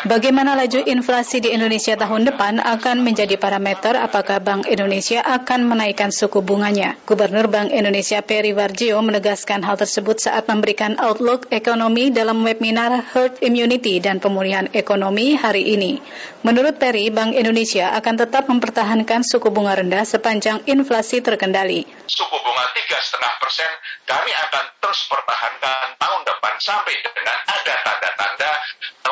[0.07, 6.15] Bagaimana laju inflasi di Indonesia tahun depan akan menjadi parameter apakah Bank Indonesia akan menaikkan
[6.15, 6.95] suku bunganya.
[7.03, 13.43] Gubernur Bank Indonesia Peri Warjio menegaskan hal tersebut saat memberikan outlook ekonomi dalam webinar Herd
[13.43, 15.99] Immunity dan Pemulihan Ekonomi hari ini.
[16.47, 21.83] Menurut Peri, Bank Indonesia akan tetap mempertahankan suku bunga rendah sepanjang inflasi terkendali.
[22.07, 23.71] Suku bunga 3,5 persen
[24.07, 28.51] kami akan terus pertahankan tahun depan sampai dengan ada tanda-tanda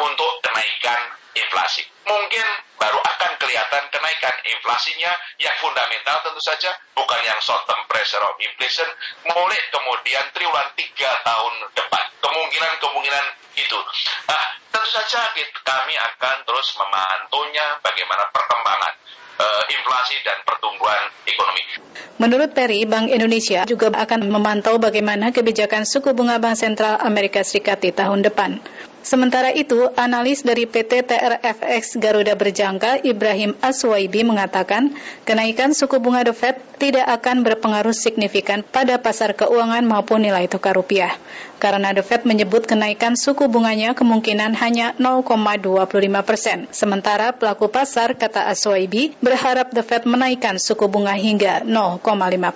[0.02, 1.86] untuk kenaikan inflasi.
[2.04, 2.46] Mungkin
[2.78, 8.36] baru akan kelihatan kenaikan inflasinya yang fundamental tentu saja, bukan yang short term pressure of
[8.38, 8.88] inflation,
[9.26, 12.04] mulai kemudian triwulan tiga tahun depan.
[12.22, 13.26] Kemungkinan-kemungkinan
[13.58, 13.80] itu.
[14.30, 15.22] Nah, tentu saja
[15.64, 18.94] kami akan terus memantaunya bagaimana perkembangan
[19.40, 21.64] uh, inflasi dan pertumbuhan ekonomi.
[22.22, 27.82] Menurut Perry, Bank Indonesia juga akan memantau bagaimana kebijakan suku bunga Bank Sentral Amerika Serikat
[27.82, 28.62] di tahun depan.
[29.04, 34.96] Sementara itu, analis dari PT TRFX Garuda Berjangka Ibrahim Aswaibi mengatakan
[35.28, 40.80] kenaikan suku bunga The Fed tidak akan berpengaruh signifikan pada pasar keuangan maupun nilai tukar
[40.80, 41.12] rupiah.
[41.60, 45.84] Karena The Fed menyebut kenaikan suku bunganya kemungkinan hanya 0,25
[46.24, 46.72] persen.
[46.72, 52.04] Sementara pelaku pasar, kata Aswaibi, berharap The Fed menaikkan suku bunga hingga 0,5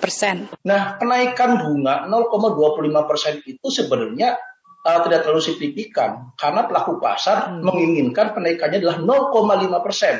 [0.00, 0.48] persen.
[0.64, 4.40] Nah, kenaikan bunga 0,25 persen itu sebenarnya
[4.84, 7.64] uh, tidak terlalu signifikan karena pelaku pasar hmm.
[7.64, 10.16] menginginkan kenaikannya adalah 0,5 persen.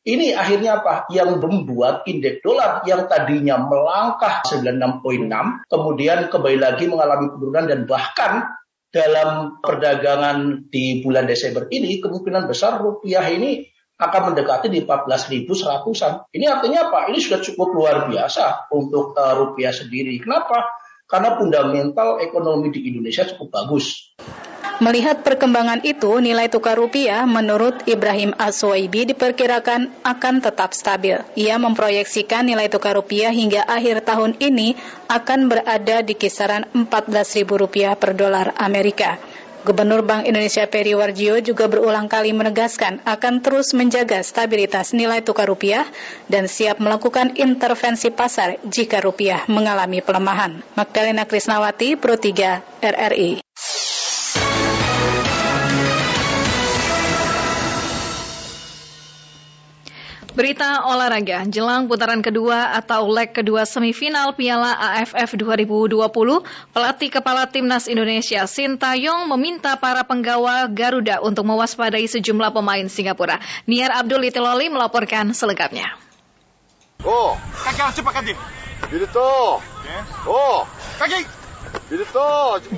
[0.00, 1.04] Ini akhirnya apa?
[1.12, 8.32] Yang membuat indeks dolar yang tadinya melangkah 96.6 kemudian kembali lagi mengalami penurunan dan bahkan
[8.90, 13.62] dalam perdagangan di bulan Desember ini kemungkinan besar rupiah ini
[14.00, 16.32] akan mendekati di 14.100-an.
[16.32, 17.12] Ini artinya apa?
[17.12, 20.16] Ini sudah cukup luar biasa untuk uh, rupiah sendiri.
[20.24, 20.79] Kenapa?
[21.10, 24.14] Karena fundamental ekonomi di Indonesia cukup bagus.
[24.80, 31.20] Melihat perkembangan itu, nilai tukar rupiah menurut Ibrahim Aswaibi diperkirakan akan tetap stabil.
[31.36, 34.80] Ia memproyeksikan nilai tukar rupiah hingga akhir tahun ini
[35.12, 39.20] akan berada di kisaran Rp14.000 per dolar Amerika.
[39.60, 45.52] Gubernur Bank Indonesia Peri Warjio juga berulang kali menegaskan akan terus menjaga stabilitas nilai tukar
[45.52, 45.84] rupiah
[46.32, 50.64] dan siap melakukan intervensi pasar jika rupiah mengalami pelemahan.
[50.72, 53.44] Magdalena Krisnawati, Pro 3, RRI.
[60.30, 65.90] Berita olahraga, jelang putaran kedua atau leg kedua semifinal Piala AFF 2020,
[66.70, 73.42] pelatih kepala timnas Indonesia Sintayong meminta para penggawa Garuda untuk mewaspadai sejumlah pemain Singapura.
[73.66, 75.98] Niar Abdul Itiloli melaporkan selengkapnya.
[77.02, 77.34] Oh,
[77.66, 78.34] kaki cepat kaki.
[78.94, 79.30] Gitu.
[80.30, 80.62] Oh,
[81.02, 81.26] kaki.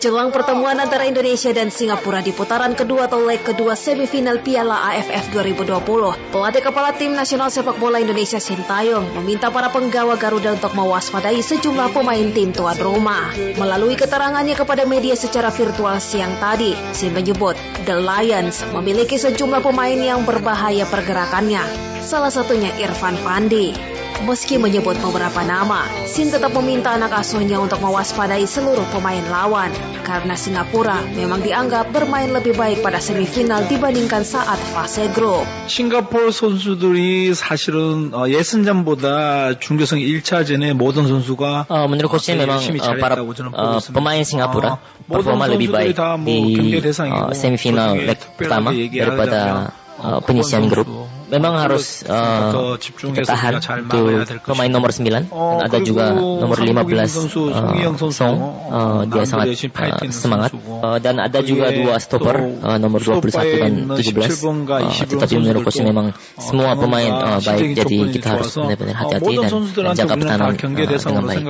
[0.01, 5.37] Jelang pertemuan antara Indonesia dan Singapura di putaran kedua atau leg kedua semifinal Piala AFF
[5.37, 11.45] 2020, pelatih kepala tim nasional sepak bola Indonesia Sintayong meminta para penggawa Garuda untuk mewaspadai
[11.45, 13.37] sejumlah pemain tim tuan rumah.
[13.37, 20.01] Melalui keterangannya kepada media secara virtual siang tadi, Sin menyebut The Lions memiliki sejumlah pemain
[20.01, 21.61] yang berbahaya pergerakannya.
[22.01, 23.93] Salah satunya Irfan Pandi.
[24.23, 29.75] Meski menyebut beberapa nama, Sin tetap meminta anak asuhnya untuk mewaspadai seluruh pemain lawan
[30.07, 35.43] karena Singapura memang dianggap bermain lebih baik pada semifinal dibandingkan saat fase grup.
[35.67, 44.23] 싱가포르 선수들이 사실은 예선전보다 중교성 1차전에 모든 선수가 어, menurut memang uh, para uh, pemain
[44.23, 44.79] Singapura
[45.11, 50.87] performa lebih baik di uh, semifinal leg pertama daripada uh, penyisian grup
[51.33, 54.05] memang harus uh, kita tahan untuk
[54.45, 55.25] pemain nomor 9 dan
[55.65, 56.77] ada juga nomor 15
[57.49, 58.37] uh, Song.
[58.69, 60.53] Uh, dia sangat uh, semangat.
[60.53, 65.81] Uh, dan ada juga dua stopper uh, nomor 21 dan 17 uh, tetapi menurut coach
[65.81, 71.01] memang semua pemain uh, baik jadi kita harus benar-benar hati-hati dan, dan jaga pertahanan uh,
[71.01, 71.45] dengan baik.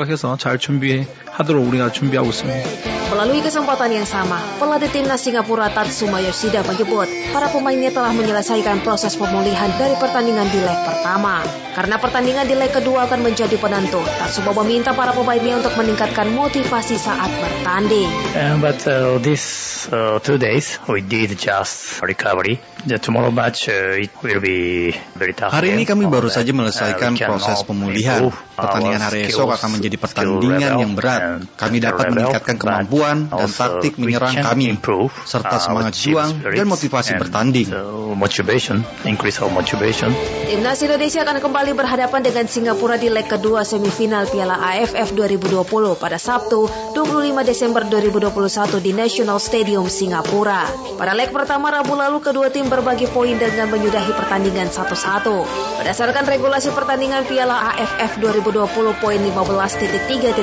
[3.12, 9.20] Melalui kesempatan yang sama, pelatih timnas Singapura Tatsuma Yoshida menyebut para pemainnya telah menyelesaikan proses
[9.20, 11.40] pemulihan dari pertandingan di leg pertama.
[11.72, 17.00] Karena pertandingan di leg kedua akan menjadi penentu, Tatsubo meminta para pemainnya untuk meningkatkan motivasi
[17.00, 18.08] saat bertanding.
[18.36, 22.60] Uh, but uh, this uh, two days we did just recovery.
[22.82, 25.56] The tomorrow match uh, it will be very tough.
[25.56, 28.28] Hari ini kami baru saja menyelesaikan uh, proses pemulihan.
[28.52, 31.48] Pertandingan hari esok akan menjadi pertandingan yang berat.
[31.56, 34.76] Kami dapat meningkatkan kemampuan dan taktik menyerang kami,
[35.24, 37.72] serta semangat juang dan motivasi bertanding.
[38.12, 40.12] Motivation, increase our motivation.
[40.44, 45.94] Timnas Indonesia akan kembali kembali berhadapan dengan Singapura di leg kedua semifinal Piala AFF 2020
[45.94, 50.66] pada Sabtu 25 Desember 2021 di National Stadium Singapura.
[50.98, 55.28] Pada leg pertama Rabu lalu kedua tim berbagi poin dengan menyudahi pertandingan 1-1.
[55.76, 58.64] Berdasarkan regulasi pertandingan Piala AFF 2020
[58.96, 60.40] poin 15.3.1,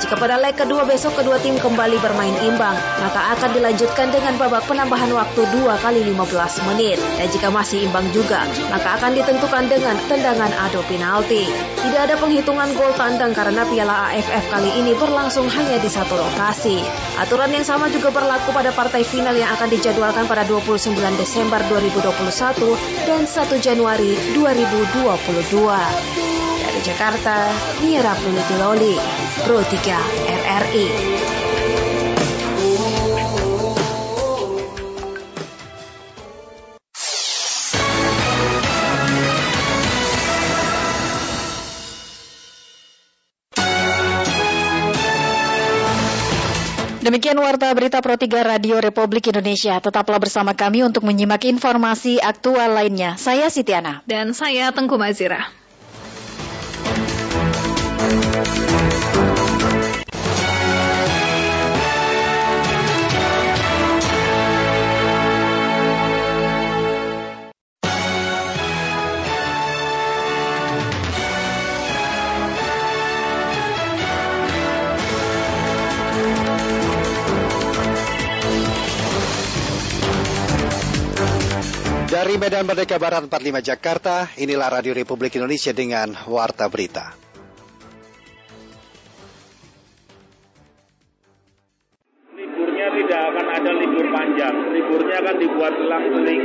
[0.00, 2.72] jika pada leg kedua besok kedua tim kembali bermain imbang,
[3.04, 6.96] maka akan dilanjutkan dengan babak penambahan waktu 2 kali 15 menit.
[7.20, 11.44] Dan jika masih imbang juga, maka akan ditentukan dengan tendangan adu penalti.
[11.84, 16.80] Tidak ada penghitungan gol tandang karena Piala AFF kali ini berlangsung hanya di satu lokasi.
[17.20, 21.33] Aturan yang sama juga berlaku pada partai final yang akan dijadwalkan pada 29 Desember
[21.66, 25.50] 2021 dan 1 Januari 2022.
[26.62, 27.50] Dari Jakarta,
[27.82, 28.14] Mira
[28.62, 28.94] Loli,
[29.42, 29.74] Pro 3
[30.30, 31.43] RRI.
[47.04, 49.76] Demikian warta berita Pro 3 Radio Republik Indonesia.
[49.76, 53.20] Tetaplah bersama kami untuk menyimak informasi aktual lainnya.
[53.20, 54.00] Saya Sitiana.
[54.08, 55.52] Dan saya Tengku Mazira.
[82.24, 87.12] Dari Medan Merdeka Barat 45 Jakarta, inilah Radio Republik Indonesia dengan Warta Berita.
[92.32, 96.42] Liburnya tidak akan ada libur panjang, liburnya akan dibuat selang-seling.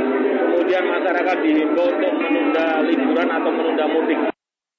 [0.52, 4.18] Kemudian masyarakat dihimbau untuk menunda liburan atau menunda mudik.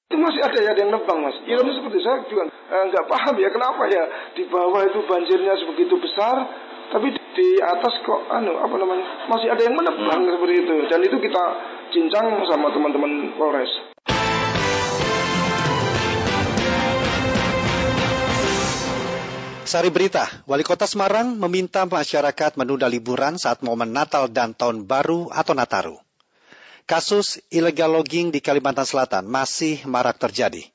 [0.06, 1.34] Itu masih ada ya yang nebang mas.
[1.50, 4.06] Ironis seperti saya juga eh, nggak paham ya kenapa ya
[4.38, 6.46] di bawah itu banjirnya sebegitu besar,
[6.94, 10.32] tapi di atas kok anu apa namanya masih ada yang menebang hmm.
[10.36, 11.44] seperti itu dan itu kita
[11.92, 13.72] cincang sama teman-teman Polres.
[19.62, 25.32] Sari berita, Wali Kota Semarang meminta masyarakat menunda liburan saat momen Natal dan Tahun Baru
[25.32, 25.96] atau Nataru.
[26.84, 30.68] Kasus illegal logging di Kalimantan Selatan masih marak terjadi.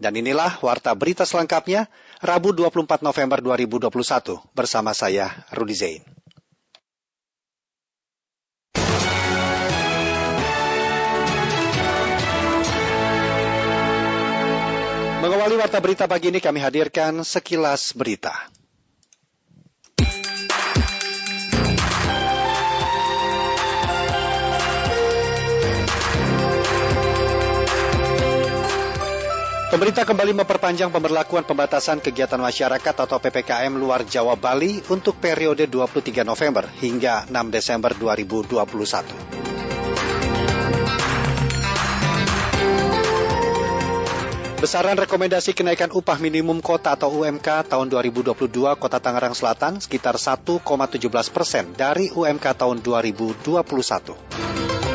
[0.00, 3.94] Dan inilah warta berita selengkapnya Rabu 24 November 2021
[4.50, 6.02] bersama saya Rudi Zain.
[15.22, 18.34] Mengawali warta berita pagi ini kami hadirkan sekilas berita.
[29.68, 36.24] Pemerintah kembali memperpanjang pemberlakuan pembatasan kegiatan masyarakat atau PPKM luar Jawa Bali untuk periode 23
[36.24, 38.64] November hingga 6 Desember 2021.
[44.56, 48.40] Besaran rekomendasi kenaikan upah minimum kota atau UMK tahun 2022
[48.80, 50.64] Kota Tangerang Selatan sekitar 1,17
[51.28, 54.87] persen dari UMK tahun 2021.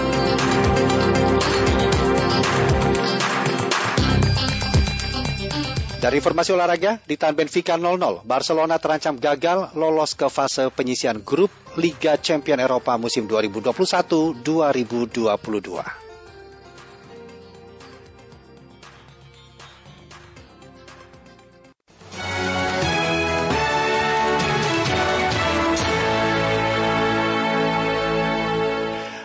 [6.04, 11.48] Dari informasi olahraga, di tahun Benfica 0-0, Barcelona terancam gagal lolos ke fase penyisian grup
[11.80, 16.03] Liga Champion Eropa musim 2021-2022.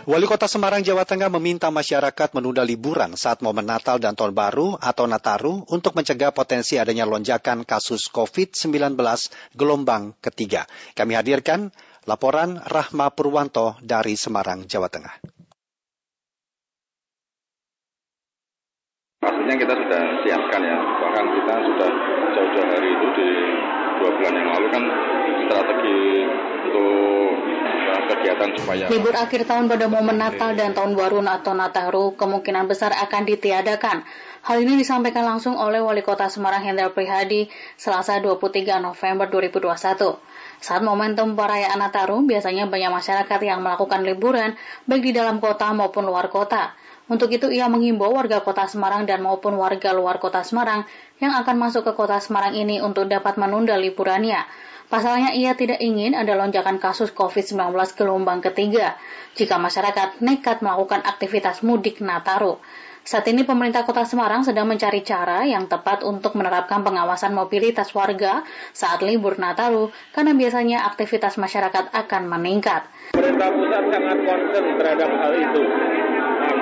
[0.09, 4.81] Wali Kota Semarang, Jawa Tengah meminta masyarakat menunda liburan saat momen Natal dan Tahun Baru
[4.81, 8.97] atau Nataru untuk mencegah potensi adanya lonjakan kasus COVID-19
[9.53, 10.65] gelombang ketiga.
[10.97, 11.69] Kami hadirkan
[12.09, 15.13] laporan Rahma Purwanto dari Semarang, Jawa Tengah.
[19.21, 21.91] Pastinya kita sudah siapkan ya, bahkan kita sudah
[22.33, 23.29] jauh-jauh hari itu di
[23.99, 24.85] dua bulan yang lalu kan
[25.49, 26.01] strategi
[26.69, 27.29] untuk
[28.09, 32.95] kegiatan supaya libur akhir tahun pada momen Natal dan Tahun Baru atau Nataru kemungkinan besar
[32.95, 34.07] akan ditiadakan.
[34.39, 40.17] Hal ini disampaikan langsung oleh Wali Kota Semarang Hendra Prihadi Selasa 23 November 2021.
[40.59, 44.57] Saat momentum perayaan Nataru, biasanya banyak masyarakat yang melakukan liburan
[44.89, 46.73] baik di dalam kota maupun luar kota.
[47.09, 50.85] Untuk itu ia menghimbau warga kota Semarang dan maupun warga luar kota Semarang
[51.25, 54.45] yang akan masuk ke kota Semarang ini untuk dapat menunda liburannya.
[54.93, 58.97] Pasalnya ia tidak ingin ada lonjakan kasus COVID-19 gelombang ketiga
[59.37, 62.61] jika masyarakat nekat melakukan aktivitas mudik Nataru.
[63.09, 68.45] Saat ini pemerintah kota Semarang sedang mencari cara yang tepat untuk menerapkan pengawasan mobilitas warga
[68.77, 72.85] saat libur Nataru karena biasanya aktivitas masyarakat akan meningkat.
[73.17, 75.63] Pemerintah pusat sangat concern terhadap hal itu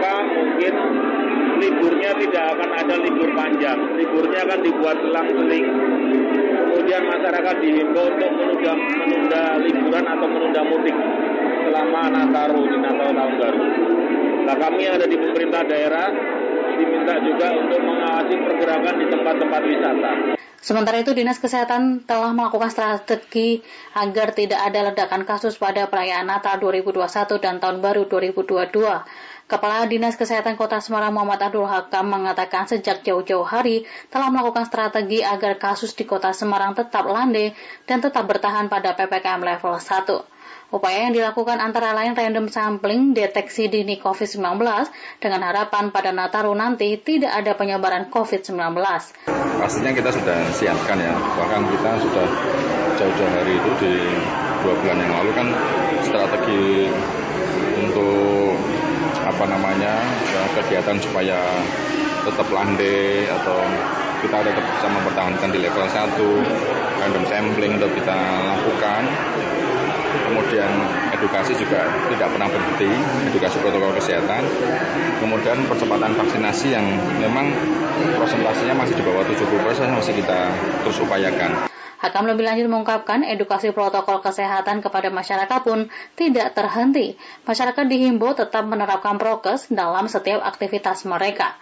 [0.07, 0.75] maka mungkin
[1.59, 3.79] liburnya tidak akan ada libur panjang.
[3.99, 5.67] Liburnya akan dibuat selang-seling.
[6.47, 10.97] Kemudian masyarakat dihimbau untuk menunda, menunda liburan atau menunda mudik
[11.67, 13.63] selama Nataru di Natal tahun baru.
[14.47, 16.07] Nah kami yang ada di pemerintah daerah
[16.77, 20.13] diminta juga untuk mengawasi pergerakan di tempat-tempat wisata.
[20.67, 23.63] Sementara itu, Dinas Kesehatan telah melakukan strategi
[23.95, 28.75] agar tidak ada ledakan kasus pada perayaan Natal 2021 dan Tahun Baru 2022.
[29.47, 35.23] Kepala Dinas Kesehatan Kota Semarang Muhammad Abdul Hakam mengatakan sejak jauh-jauh hari telah melakukan strategi
[35.23, 37.55] agar kasus di Kota Semarang tetap landai
[37.87, 40.75] dan tetap bertahan pada PPKM level 1.
[40.75, 44.67] Upaya yang dilakukan antara lain random sampling deteksi dini COVID-19
[45.23, 48.75] dengan harapan pada Nataru nanti tidak ada penyebaran COVID-19.
[49.63, 52.27] Pastinya kita sudah siapkan ya, bahkan kita sudah
[52.99, 53.95] jauh-jauh hari itu di
[54.67, 55.49] dua bulan yang lalu kan
[56.03, 56.91] strategi
[57.87, 58.46] untuk
[59.37, 60.01] apa namanya
[60.33, 61.37] ya, kegiatan supaya
[62.25, 63.61] tetap landai atau
[64.25, 68.17] kita tetap bisa mempertahankan di level 1 random sampling untuk kita
[68.49, 69.05] lakukan.
[70.17, 70.73] Kemudian
[71.13, 72.89] edukasi juga tidak pernah berhenti
[73.29, 74.43] edukasi protokol kesehatan.
[75.21, 76.89] Kemudian percepatan vaksinasi yang
[77.21, 77.53] memang
[78.17, 80.49] prosentasenya masih di bawah 70% masih kita
[80.81, 87.17] terus upayakan Hakam lebih lanjut mengungkapkan edukasi protokol kesehatan kepada masyarakat pun tidak terhenti.
[87.49, 91.57] Masyarakat dihimbau tetap menerapkan prokes dalam setiap aktivitas mereka.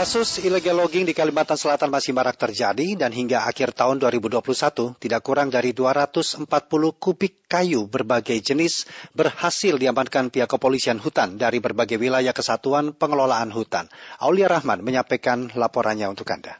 [0.00, 5.20] Kasus illegal logging di Kalimantan Selatan masih marak terjadi dan hingga akhir tahun 2021 tidak
[5.20, 6.48] kurang dari 240
[6.96, 13.92] kubik kayu berbagai jenis berhasil diamankan pihak kepolisian hutan dari berbagai wilayah kesatuan pengelolaan hutan.
[14.24, 16.56] Aulia Rahman menyampaikan laporannya untuk Anda.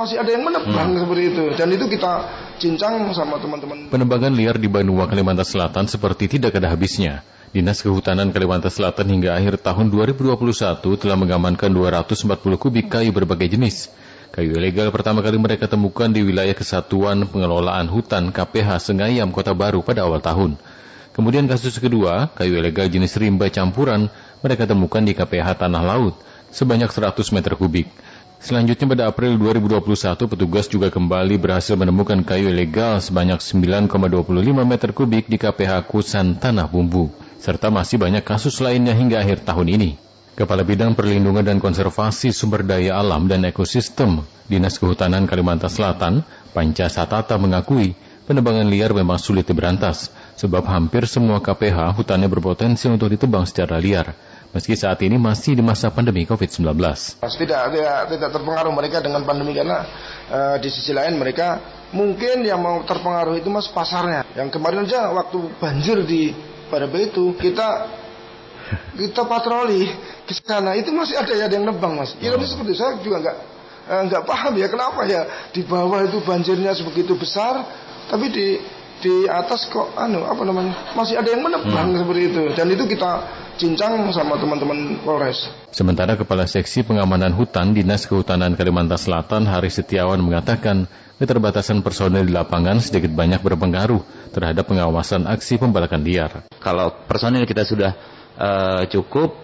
[0.00, 1.00] Masih ada yang menebang hmm.
[1.04, 2.12] seperti itu dan itu kita
[2.56, 3.92] cincang sama teman-teman.
[3.92, 7.20] Penebangan liar di Banua, Kalimantan Selatan seperti tidak ada habisnya.
[7.50, 13.90] Dinas Kehutanan Kalimantan Selatan hingga akhir tahun 2021 telah mengamankan 240 kubik kayu berbagai jenis.
[14.30, 19.82] Kayu ilegal pertama kali mereka temukan di wilayah Kesatuan Pengelolaan Hutan KPH Sengayam Kota Baru
[19.82, 20.62] pada awal tahun.
[21.10, 24.06] Kemudian kasus kedua, kayu ilegal jenis rimba campuran
[24.46, 26.14] mereka temukan di KPH Tanah Laut
[26.54, 27.90] sebanyak 100 meter kubik.
[28.40, 33.92] Selanjutnya pada April 2021, petugas juga kembali berhasil menemukan kayu ilegal sebanyak 9,25
[34.64, 39.76] meter kubik di KPH Kusan Tanah Bumbu, serta masih banyak kasus lainnya hingga akhir tahun
[39.76, 39.90] ini.
[40.40, 46.24] Kepala Bidang Perlindungan dan Konservasi Sumber Daya Alam dan Ekosistem Dinas Kehutanan Kalimantan Selatan,
[46.56, 47.92] Panca Satata mengakui
[48.24, 50.08] penebangan liar memang sulit diberantas,
[50.40, 54.16] sebab hampir semua KPH hutannya berpotensi untuk ditebang secara liar
[54.50, 56.74] meski saat ini masih di masa pandemi COVID-19.
[57.22, 59.86] Tidak, tidak, tidak terpengaruh mereka dengan pandemi karena
[60.30, 61.62] uh, di sisi lain mereka
[61.94, 64.26] mungkin yang mau terpengaruh itu mas pasarnya.
[64.34, 66.34] Yang kemarin aja waktu banjir di
[66.70, 67.98] pada itu kita
[68.94, 69.90] kita patroli
[70.26, 72.14] ke sana itu masih ada ya yang nebang mas.
[72.18, 72.58] Ironis oh.
[72.58, 73.36] seperti saya juga nggak
[73.90, 77.66] eh, nggak paham ya kenapa ya di bawah itu banjirnya sebegitu besar
[78.10, 78.46] tapi di
[79.00, 81.98] di atas kok anu apa namanya masih ada yang menebang hmm.
[82.04, 83.10] seperti itu dan itu kita
[83.60, 85.52] cincang sama teman-teman Polres.
[85.68, 90.88] Sementara Kepala Seksi Pengamanan Hutan Dinas Kehutanan Kalimantan Selatan Hari Setiawan mengatakan
[91.20, 96.48] keterbatasan personel di lapangan sedikit banyak berpengaruh terhadap pengawasan aksi pembalakan liar.
[96.56, 97.92] Kalau personel kita sudah
[98.40, 99.36] uh, cukup,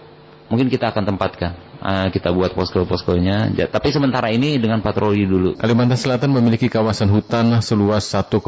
[0.49, 1.53] mungkin kita akan tempatkan.
[1.77, 3.53] Uh, kita buat posko-poskonya.
[3.69, 5.61] Tapi sementara ini dengan patroli dulu.
[5.61, 8.41] Kalimantan Selatan memiliki kawasan hutan seluas 1,7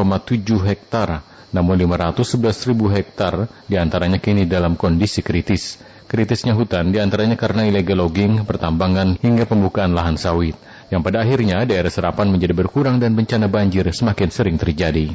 [0.66, 1.22] hektar
[1.56, 5.82] namun 511 ribu hektar di antaranya kini dalam kondisi kritis.
[6.10, 10.58] Kritisnya hutan di antaranya karena illegal logging, pertambangan, hingga pembukaan lahan sawit,
[10.90, 15.14] yang pada akhirnya daerah serapan menjadi berkurang dan bencana banjir semakin sering terjadi.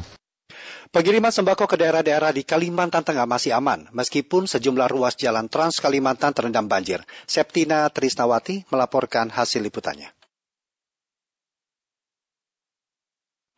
[0.95, 6.31] Pengiriman sembako ke daerah-daerah di Kalimantan Tengah masih aman, meskipun sejumlah ruas jalan Trans Kalimantan
[6.31, 7.03] terendam banjir.
[7.27, 10.15] Septina Trisnawati melaporkan hasil liputannya.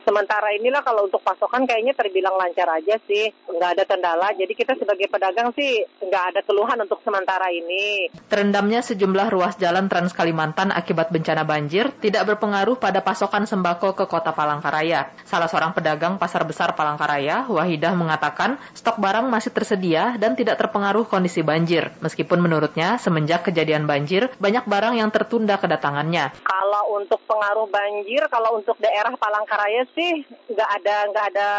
[0.08, 4.32] Sementara inilah kalau untuk pasokan kayaknya terbilang lancar aja sih, nggak ada kendala.
[4.32, 8.08] Jadi kita sebagai pedagang sih nggak ada keluhan untuk sementara ini.
[8.32, 14.06] Terendamnya sejumlah ruas jalan Trans Kalimantan akibat bencana banjir tidak berpengaruh pada pasokan sembako ke
[14.08, 15.12] kota Palangkaraya.
[15.28, 21.04] Salah seorang pedagang pasar besar Palangkaraya, Wahidah mengatakan stok barang masih tersedia dan tidak terpengaruh
[21.10, 21.92] kondisi banjir.
[22.00, 26.32] Meskipun menurutnya semenjak kejadian banjir banyak barang yang tertunda kedatangannya.
[26.46, 30.22] Kalau untuk pengaruh banjir, kalau untuk daerah Palangkaraya sih
[30.54, 31.50] nggak ada nggak ada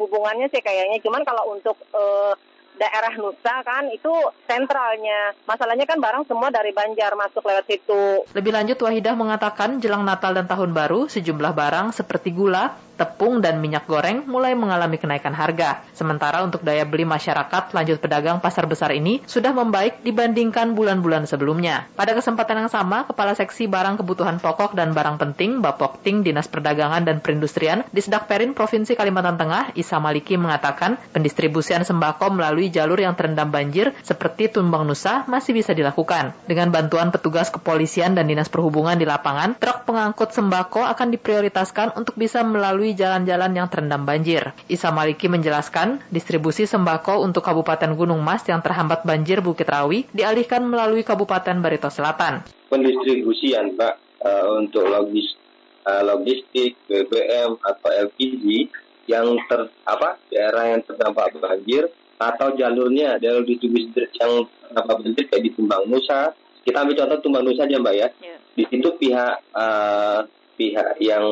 [0.00, 0.98] hubungannya sih kayaknya.
[1.04, 2.32] Cuman kalau untuk uh,
[2.76, 4.12] daerah Nusa kan itu
[4.44, 5.32] sentralnya.
[5.48, 8.24] Masalahnya kan barang semua dari Banjar masuk lewat situ.
[8.36, 13.60] Lebih lanjut Wahidah mengatakan jelang Natal dan Tahun Baru sejumlah barang seperti gula, tepung, dan
[13.60, 15.84] minyak goreng mulai mengalami kenaikan harga.
[15.92, 21.86] Sementara untuk daya beli masyarakat, lanjut pedagang pasar besar ini sudah membaik dibandingkan bulan-bulan sebelumnya.
[21.94, 27.04] Pada kesempatan yang sama, Kepala Seksi Barang Kebutuhan Pokok dan Barang Penting Bapokting Dinas Perdagangan
[27.04, 32.96] dan Perindustrian di Sedak Perin Provinsi Kalimantan Tengah, Isa Maliki mengatakan pendistribusian sembako melalui jalur
[32.96, 36.32] yang terendam banjir seperti Tumbang Nusa masih bisa dilakukan.
[36.46, 42.14] Dengan bantuan petugas kepolisian dan Dinas Perhubungan di lapangan, truk pengangkut sembako akan diprioritaskan untuk
[42.14, 44.54] bisa melalui melalui jalan-jalan yang terendam banjir.
[44.70, 50.62] Isa Maliki menjelaskan, distribusi sembako untuk Kabupaten Gunung Mas yang terhambat banjir Bukit Rawi dialihkan
[50.62, 52.46] melalui Kabupaten Barito Selatan.
[52.70, 55.34] Pendistribusian, Pak, uh, untuk logis,
[55.82, 58.70] uh, logistik, BBM atau LPG
[59.10, 61.90] yang ter apa daerah yang terdampak banjir
[62.22, 63.90] atau jalurnya jalur distribusi
[64.22, 66.30] yang terdampak banjir kayak di Tumbang Nusa.
[66.62, 68.08] Kita ambil contoh Tumbang Nusa aja, Mbak ya.
[68.22, 68.38] Yeah.
[68.54, 70.22] Di situ pihak uh,
[70.56, 71.24] pihak yang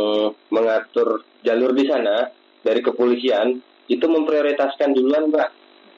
[0.52, 2.28] mengatur jalur di sana
[2.60, 5.50] dari kepolisian itu memprioritaskan duluan mbak.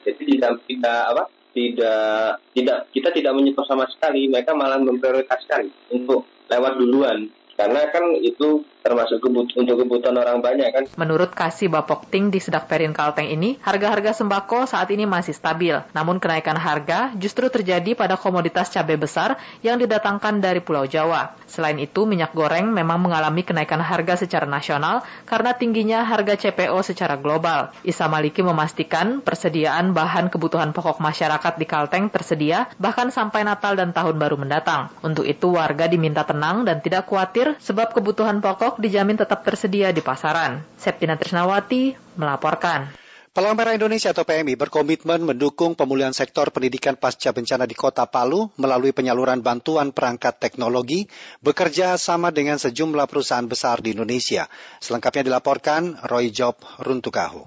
[0.07, 6.23] Jadi tidak tidak apa tidak tidak kita tidak menyetor sama sekali mereka malah memprioritaskan untuk
[6.47, 10.83] lewat duluan karena kan itu termasuk kebut untuk kebutuhan orang banyak kan.
[10.95, 15.75] Menurut Kasih Bapokting di Sedak Perin Kalteng ini, harga-harga sembako saat ini masih stabil.
[15.91, 21.35] Namun kenaikan harga justru terjadi pada komoditas cabai besar yang didatangkan dari Pulau Jawa.
[21.49, 27.19] Selain itu, minyak goreng memang mengalami kenaikan harga secara nasional karena tingginya harga CPO secara
[27.19, 27.75] global.
[27.83, 33.91] Isa Maliki memastikan persediaan bahan kebutuhan pokok masyarakat di Kalteng tersedia bahkan sampai Natal dan
[33.91, 34.93] Tahun Baru mendatang.
[35.03, 40.03] Untuk itu warga diminta tenang dan tidak khawatir sebab kebutuhan pokok dijamin tetap tersedia di
[40.03, 40.59] pasaran.
[40.75, 42.91] Septina Trisnawati melaporkan.
[43.37, 48.49] Palang Merah Indonesia atau PMI berkomitmen mendukung pemulihan sektor pendidikan pasca bencana di Kota Palu
[48.57, 51.05] melalui penyaluran bantuan perangkat teknologi
[51.45, 54.49] bekerja sama dengan sejumlah perusahaan besar di Indonesia.
[54.81, 57.45] Selengkapnya dilaporkan Roy Job Runtukahu.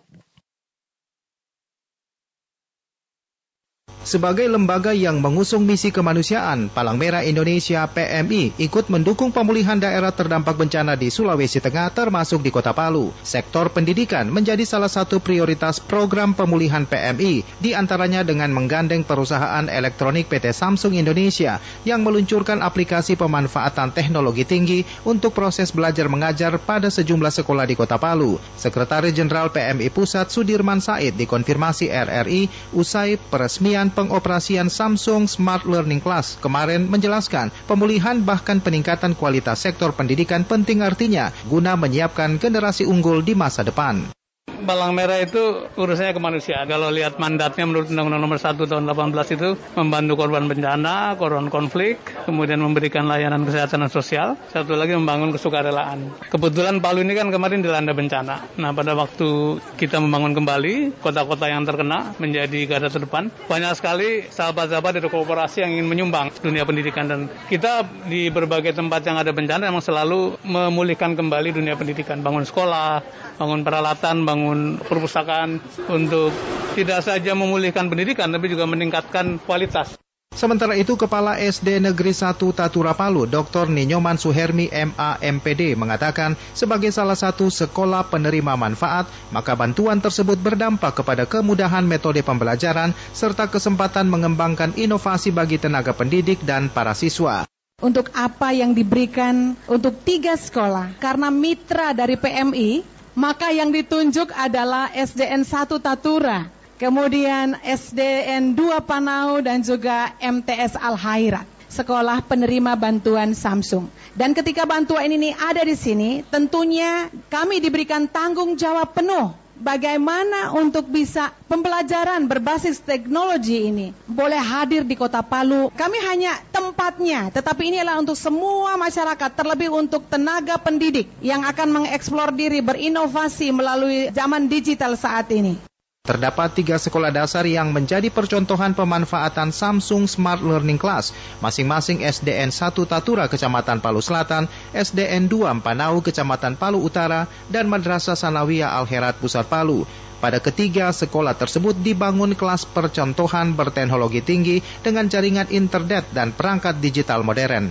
[4.01, 10.57] Sebagai lembaga yang mengusung misi kemanusiaan, Palang Merah Indonesia PMI ikut mendukung pemulihan daerah terdampak
[10.57, 13.13] bencana di Sulawesi Tengah termasuk di Kota Palu.
[13.21, 20.33] Sektor pendidikan menjadi salah satu prioritas program pemulihan PMI, di antaranya dengan menggandeng perusahaan elektronik
[20.33, 27.37] PT Samsung Indonesia yang meluncurkan aplikasi pemanfaatan teknologi tinggi untuk proses belajar mengajar pada sejumlah
[27.37, 28.41] sekolah di Kota Palu.
[28.57, 36.39] Sekretaris Jenderal PMI Pusat Sudirman Said dikonfirmasi RRI usai peresmian pengoperasian Samsung Smart Learning Class
[36.39, 43.35] kemarin menjelaskan pemulihan bahkan peningkatan kualitas sektor pendidikan penting artinya guna menyiapkan generasi unggul di
[43.35, 44.20] masa depan.
[44.61, 46.69] Palang Merah itu urusannya kemanusiaan.
[46.69, 52.01] Kalau lihat mandatnya menurut Undang-Undang Nomor 1 Tahun 18 itu membantu korban bencana, korban konflik,
[52.29, 56.13] kemudian memberikan layanan kesehatan dan sosial, satu lagi membangun kesukarelaan.
[56.29, 58.45] Kebetulan Palu ini kan kemarin dilanda bencana.
[58.61, 65.01] Nah, pada waktu kita membangun kembali kota-kota yang terkena menjadi garda terdepan, banyak sekali sahabat-sahabat
[65.01, 69.73] dari korporasi yang ingin menyumbang dunia pendidikan dan kita di berbagai tempat yang ada bencana
[69.73, 73.01] memang selalu memulihkan kembali dunia pendidikan, bangun sekolah,
[73.41, 76.29] bangun peralatan, bangun perpustakaan untuk
[76.77, 79.97] tidak saja memulihkan pendidikan tapi juga meningkatkan kualitas.
[80.31, 83.67] Sementara itu, Kepala SD Negeri 1 Tatura Palu, Dr.
[83.67, 91.27] Ninyoman Suhermi MAMPD, mengatakan sebagai salah satu sekolah penerima manfaat, maka bantuan tersebut berdampak kepada
[91.27, 97.45] kemudahan metode pembelajaran serta kesempatan mengembangkan inovasi bagi tenaga pendidik dan para siswa
[97.81, 104.91] untuk apa yang diberikan untuk tiga sekolah karena mitra dari PMI maka yang ditunjuk adalah
[104.95, 106.47] SDN 1 Tatura,
[106.79, 113.91] kemudian SDN 2 Panau dan juga MTS Al Hairat, sekolah penerima bantuan Samsung.
[114.15, 120.89] Dan ketika bantuan ini ada di sini, tentunya kami diberikan tanggung jawab penuh bagaimana untuk
[120.89, 125.71] bisa pembelajaran berbasis teknologi ini boleh hadir di Kota Palu.
[125.71, 131.85] Kami hanya tempatnya, tetapi ini adalah untuk semua masyarakat, terlebih untuk tenaga pendidik yang akan
[131.85, 135.70] mengeksplor diri berinovasi melalui zaman digital saat ini.
[136.11, 142.75] Terdapat tiga sekolah dasar yang menjadi percontohan pemanfaatan Samsung Smart Learning Class, masing-masing SDN 1
[142.89, 149.47] Tatura, Kecamatan Palu Selatan, SDN 2 Panau, Kecamatan Palu Utara, dan Madrasah Sanawiyah Al-Herat Pusat
[149.47, 149.87] Palu.
[150.19, 157.23] Pada ketiga sekolah tersebut dibangun kelas percontohan berteknologi tinggi dengan jaringan internet dan perangkat digital
[157.23, 157.71] modern.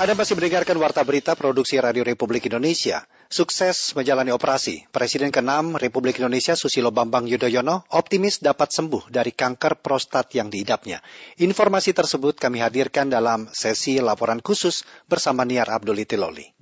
[0.00, 3.04] Anda masih mendengarkan Warta Berita Produksi Radio Republik Indonesia.
[3.26, 4.86] Sukses menjalani operasi.
[4.94, 11.02] Presiden ke-6 Republik Indonesia Susilo Bambang Yudhoyono optimis dapat sembuh dari kanker prostat yang diidapnya.
[11.42, 16.56] Informasi tersebut kami hadirkan dalam sesi laporan khusus bersama Niar Abdul Itiloli.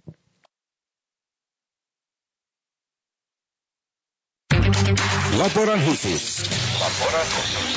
[5.35, 6.47] Laporan khusus.
[6.79, 7.71] Laporan khusus.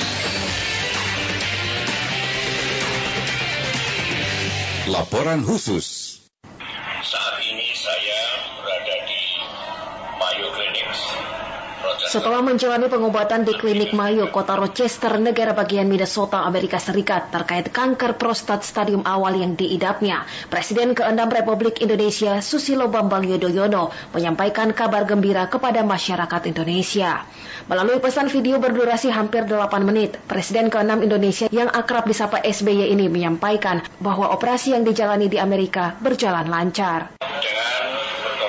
[4.88, 5.86] Laporan khusus.
[7.04, 7.47] Saat ini
[12.08, 18.16] setelah menjalani pengobatan di klinik Mayo, kota Rochester, negara bagian Minnesota, Amerika Serikat, terkait kanker
[18.16, 25.52] prostat stadium awal yang diidapnya, Presiden ke-6 Republik Indonesia, Susilo Bambang Yudhoyono, menyampaikan kabar gembira
[25.52, 27.28] kepada masyarakat Indonesia.
[27.68, 33.12] Melalui pesan video berdurasi hampir 8 menit, Presiden ke-6 Indonesia yang akrab disapa SBY ini
[33.12, 37.12] menyampaikan bahwa operasi yang dijalani di Amerika berjalan lancar.
[37.20, 38.47] Dengan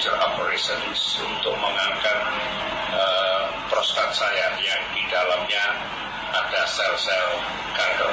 [0.00, 2.18] major operations untuk mengangkat
[2.96, 5.76] uh, prostat saya yang di dalamnya
[6.32, 7.28] ada sel-sel
[7.76, 8.08] kanker.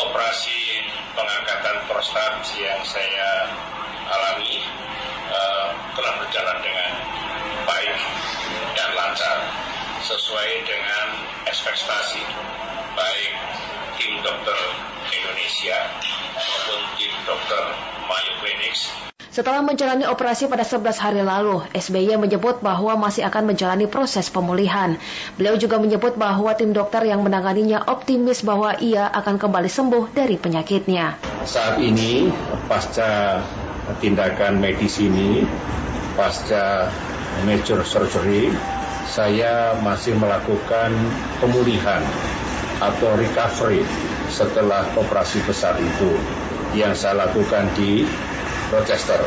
[0.00, 0.80] Operasi
[1.12, 3.52] pengangkatan prostat yang saya
[4.08, 4.64] alami
[5.28, 6.92] uh, telah berjalan dengan
[7.68, 8.00] baik
[8.72, 9.44] dan lancar
[10.08, 12.24] sesuai dengan ekspektasi
[12.96, 13.32] baik
[14.00, 14.56] tim dokter
[15.12, 16.00] Indonesia
[16.32, 17.64] maupun tim dokter
[18.08, 23.90] Mayo Clinics setelah menjalani operasi pada 11 hari lalu, SBY menyebut bahwa masih akan menjalani
[23.90, 24.94] proses pemulihan.
[25.34, 30.38] Beliau juga menyebut bahwa tim dokter yang menanganinya optimis bahwa ia akan kembali sembuh dari
[30.38, 31.18] penyakitnya.
[31.42, 32.30] Saat ini,
[32.70, 33.42] pasca
[33.98, 35.42] tindakan medis ini,
[36.14, 36.94] pasca
[37.42, 38.54] major surgery,
[39.10, 40.94] saya masih melakukan
[41.42, 42.06] pemulihan
[42.78, 43.82] atau recovery
[44.30, 46.14] setelah operasi besar itu
[46.78, 48.06] yang saya lakukan di
[48.74, 49.22] Rochester.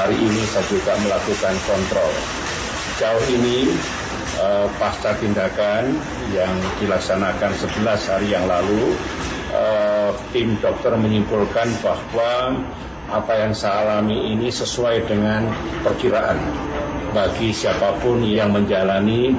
[0.00, 2.12] Hari ini saya juga melakukan kontrol.
[2.96, 3.68] Jauh ini
[4.40, 5.92] uh, pasca tindakan
[6.32, 8.96] yang dilaksanakan 11 hari yang lalu,
[9.52, 12.56] uh, tim dokter menyimpulkan bahwa
[13.12, 15.52] apa yang saya alami ini sesuai dengan
[15.84, 16.40] perkiraan
[17.12, 19.36] bagi siapa pun yang menjalani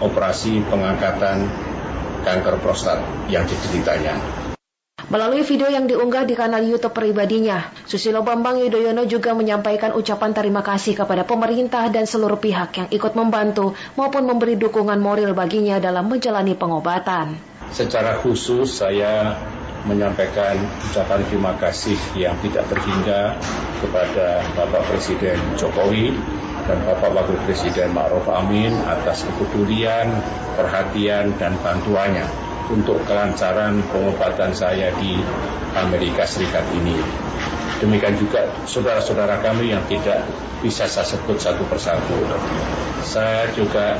[0.00, 1.44] operasi pengangkatan
[2.24, 4.43] kanker prostat yang dideritanya.
[5.04, 10.64] Melalui video yang diunggah di kanal YouTube pribadinya, Susilo Bambang Yudhoyono juga menyampaikan ucapan terima
[10.64, 16.08] kasih kepada pemerintah dan seluruh pihak yang ikut membantu maupun memberi dukungan moral baginya dalam
[16.08, 17.36] menjalani pengobatan.
[17.68, 19.36] Secara khusus saya
[19.84, 20.56] menyampaikan
[20.88, 23.36] ucapan terima kasih yang tidak terhingga
[23.84, 26.16] kepada Bapak Presiden Jokowi
[26.64, 30.08] dan Bapak Wakil Presiden Ma'ruf Amin atas kepedulian,
[30.56, 35.20] perhatian, dan bantuannya untuk kelancaran pengobatan saya di
[35.76, 36.96] Amerika Serikat ini.
[37.82, 40.24] Demikian juga saudara-saudara kami yang tidak
[40.64, 42.16] bisa saya sebut satu persatu.
[43.04, 43.98] Saya juga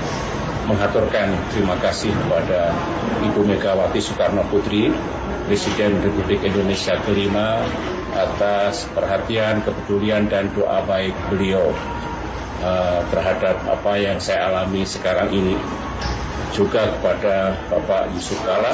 [0.64, 2.72] mengaturkan terima kasih kepada
[3.20, 4.88] Ibu Megawati Soekarno Putri,
[5.44, 7.60] Presiden Republik Indonesia kelima,
[8.16, 11.74] atas perhatian, kepedulian, dan doa baik beliau
[12.64, 15.58] uh, terhadap apa yang saya alami sekarang ini
[16.54, 18.70] juga kepada Bapak Yusuf Kala,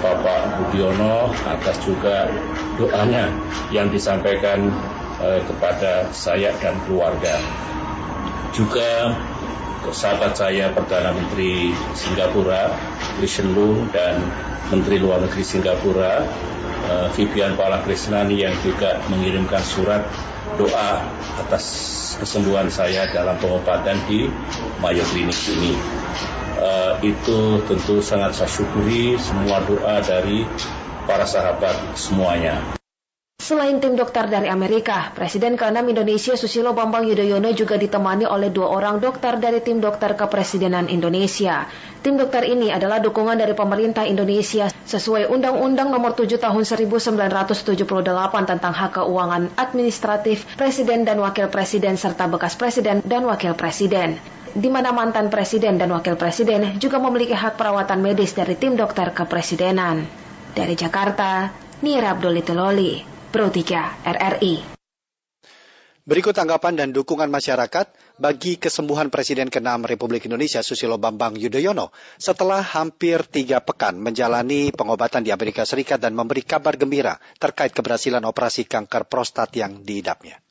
[0.00, 2.32] Bapak Budiono atas juga
[2.80, 3.28] doanya
[3.68, 4.72] yang disampaikan
[5.20, 7.36] eh, kepada saya dan keluarga.
[8.56, 9.12] Juga
[9.92, 12.72] sahabat saya Perdana Menteri Singapura,
[13.20, 14.24] Lee Hsien Loong dan
[14.72, 16.24] Menteri Luar Negeri Singapura,
[16.88, 20.08] eh, Vivian Palakrisnani yang juga mengirimkan surat
[20.56, 21.04] doa
[21.36, 21.64] atas
[22.16, 24.32] kesembuhan saya dalam pengobatan di
[24.80, 25.74] Mayo Clinic ini
[26.58, 30.46] uh, itu tentu sangat saya syukuri semua doa dari
[31.04, 32.74] para sahabat semuanya.
[33.44, 38.72] Selain tim dokter dari Amerika, Presiden ke-6 Indonesia Susilo Bambang Yudhoyono juga ditemani oleh dua
[38.72, 41.68] orang dokter dari tim dokter kepresidenan Indonesia.
[42.00, 47.84] Tim dokter ini adalah dukungan dari pemerintah Indonesia sesuai Undang-Undang Nomor 7 Tahun 1978
[48.48, 54.16] tentang hak keuangan administratif Presiden dan Wakil Presiden serta bekas Presiden dan Wakil Presiden
[54.54, 59.10] di mana mantan presiden dan wakil presiden juga memiliki hak perawatan medis dari tim dokter
[59.10, 60.06] kepresidenan.
[60.54, 61.50] Dari Jakarta,
[61.82, 63.14] Nira Abdul Loli.
[63.34, 64.74] Pro 3 RRI.
[66.06, 67.90] Berikut tanggapan dan dukungan masyarakat
[68.20, 75.26] bagi kesembuhan Presiden ke-6 Republik Indonesia Susilo Bambang Yudhoyono setelah hampir tiga pekan menjalani pengobatan
[75.26, 80.43] di Amerika Serikat dan memberi kabar gembira terkait keberhasilan operasi kanker prostat yang diidapnya.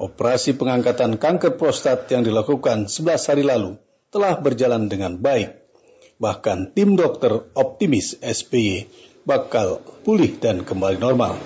[0.00, 3.76] Operasi pengangkatan kanker prostat yang dilakukan 11 hari lalu
[4.08, 5.68] telah berjalan dengan baik.
[6.16, 8.88] Bahkan tim dokter optimis SBY
[9.28, 11.36] bakal pulih dan kembali normal.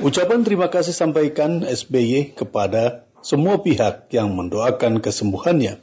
[0.00, 5.76] Ucapan terima kasih sampaikan SBY kepada semua pihak yang mendoakan kesembuhannya,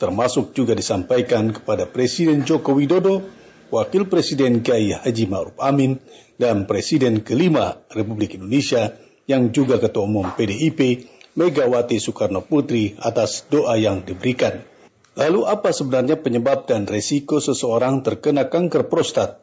[0.00, 3.20] termasuk juga disampaikan kepada Presiden Joko Widodo,
[3.68, 6.00] Wakil Presiden Kiai Haji Ma'ruf Amin,
[6.40, 8.96] dan Presiden kelima Republik Indonesia
[9.28, 14.64] yang juga Ketua Umum PDIP, Megawati Soekarno Putri atas doa yang diberikan.
[15.12, 19.41] Lalu apa sebenarnya penyebab dan resiko seseorang terkena kanker prostat?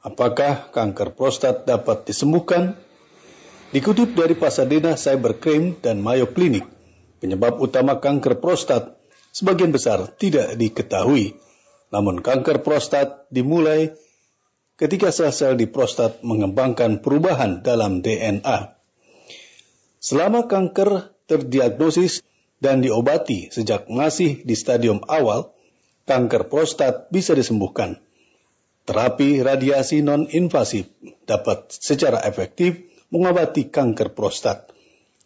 [0.00, 2.72] Apakah kanker prostat dapat disembuhkan?
[3.70, 6.64] Dikutip dari Pasadena Cybercrime dan Mayo Clinic,
[7.20, 8.96] penyebab utama kanker prostat
[9.30, 11.36] sebagian besar tidak diketahui.
[11.92, 13.92] Namun kanker prostat dimulai
[14.80, 18.72] ketika sel-sel di prostat mengembangkan perubahan dalam DNA.
[20.00, 22.24] Selama kanker terdiagnosis
[22.56, 25.52] dan diobati sejak masih di stadium awal,
[26.08, 28.00] kanker prostat bisa disembuhkan.
[28.88, 30.88] Terapi radiasi non-invasif
[31.28, 32.80] dapat secara efektif
[33.12, 34.70] mengobati kanker prostat.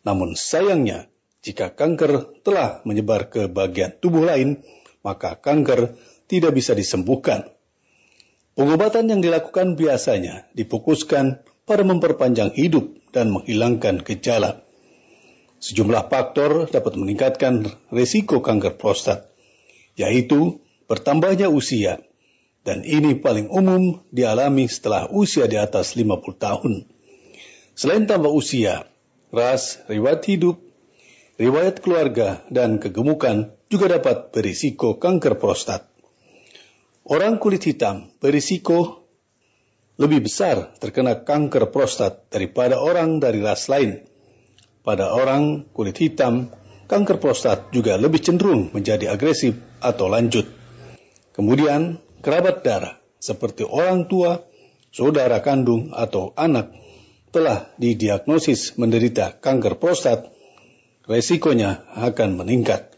[0.05, 1.09] Namun sayangnya,
[1.45, 4.65] jika kanker telah menyebar ke bagian tubuh lain,
[5.05, 7.53] maka kanker tidak bisa disembuhkan.
[8.55, 14.65] Pengobatan yang dilakukan biasanya difokuskan pada memperpanjang hidup dan menghilangkan gejala.
[15.61, 19.33] Sejumlah faktor dapat meningkatkan risiko kanker prostat,
[19.97, 22.05] yaitu bertambahnya usia,
[22.65, 26.89] dan ini paling umum dialami setelah usia di atas 50 tahun.
[27.77, 28.89] Selain tambah usia,
[29.29, 30.57] ras, riwayat hidup,
[31.37, 35.85] riwayat keluarga, dan kegemukan juga dapat berisiko kanker prostat.
[37.05, 39.05] Orang kulit hitam berisiko
[40.01, 44.09] lebih besar terkena kanker prostat daripada orang dari ras lain.
[44.81, 46.49] Pada orang kulit hitam,
[46.89, 50.45] kanker prostat juga lebih cenderung menjadi agresif atau lanjut.
[51.35, 54.41] Kemudian, kerabat darah seperti orang tua,
[54.89, 56.73] saudara kandung, atau anak
[57.29, 60.33] telah didiagnosis menderita kanker prostat
[61.05, 62.95] resikonya akan meningkat.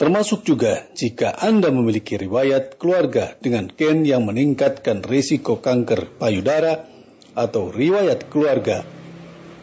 [0.00, 6.88] Termasuk juga jika Anda memiliki riwayat keluarga dengan gen yang meningkatkan risiko kanker payudara
[7.36, 8.80] atau riwayat keluarga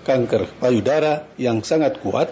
[0.06, 2.30] kanker payudara yang sangat kuat,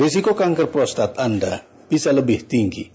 [0.00, 1.62] risiko kanker prostat Anda
[1.92, 2.88] bisa lebih tinggi.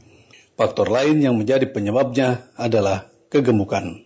[0.62, 4.06] Faktor lain yang menjadi penyebabnya adalah kegemukan.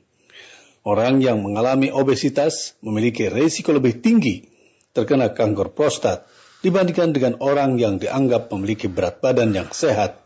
[0.87, 4.47] Orang yang mengalami obesitas memiliki risiko lebih tinggi
[4.95, 6.23] terkena kanker prostat
[6.63, 10.23] dibandingkan dengan orang yang dianggap memiliki berat badan yang sehat.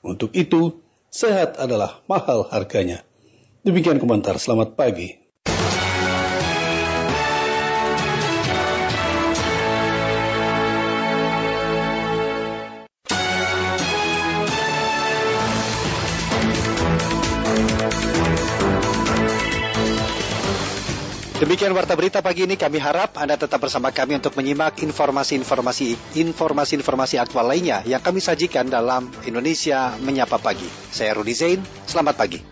[0.00, 0.80] Untuk itu,
[1.12, 3.04] sehat adalah mahal harganya.
[3.60, 5.19] Demikian komentar selamat pagi.
[21.40, 27.16] Demikian warta berita pagi ini kami harap Anda tetap bersama kami untuk menyimak informasi-informasi informasi-informasi
[27.16, 30.68] aktual lainnya yang kami sajikan dalam Indonesia Menyapa Pagi.
[30.92, 32.44] Saya Rudi Zain, selamat pagi.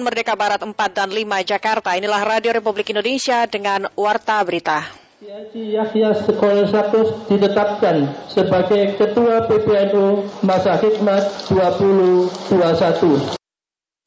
[0.00, 4.88] Medan Merdeka Barat 4 dan 5 Jakarta, inilah Radio Republik Indonesia dengan Warta Berita.
[5.52, 13.36] Yahya Sekolah Sakus ditetapkan sebagai Ketua PPNU Masa Hikmat 2021.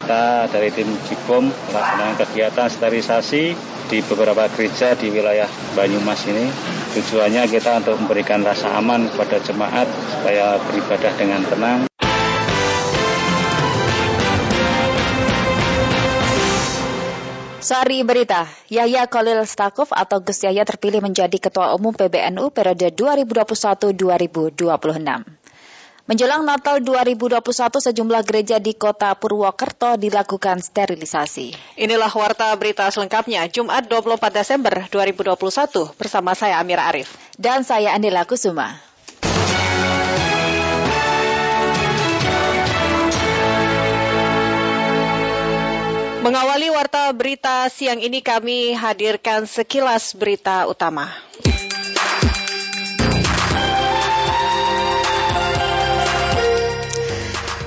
[0.02, 3.54] Kita dari tim Cikom melaksanakan kegiatan sterilisasi
[3.86, 5.46] di beberapa gereja di wilayah
[5.78, 6.50] Banyumas ini.
[6.98, 11.93] Tujuannya kita untuk memberikan rasa aman kepada jemaat supaya beribadah dengan tenang.
[17.64, 24.60] Sari Berita, Yahya Khalil Stakuf atau Gus Yahya terpilih menjadi Ketua Umum PBNU periode 2021-2026.
[26.04, 27.40] Menjelang Natal 2021,
[27.80, 31.80] sejumlah gereja di kota Purwokerto dilakukan sterilisasi.
[31.80, 37.16] Inilah warta berita selengkapnya Jumat 24 Desember 2021 bersama saya Amira Arif.
[37.40, 38.93] Dan saya Andila Kusuma.
[46.24, 51.12] Mengawali warta berita siang ini kami hadirkan sekilas berita utama.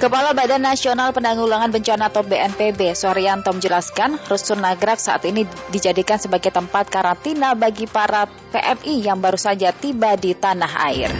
[0.00, 6.48] Kepala Badan Nasional Penanggulangan Bencana atau BNPB, Suharyanto menjelaskan, Rusun Nagrak saat ini dijadikan sebagai
[6.48, 8.24] tempat karantina bagi para
[8.56, 11.12] PMI yang baru saja tiba di tanah air.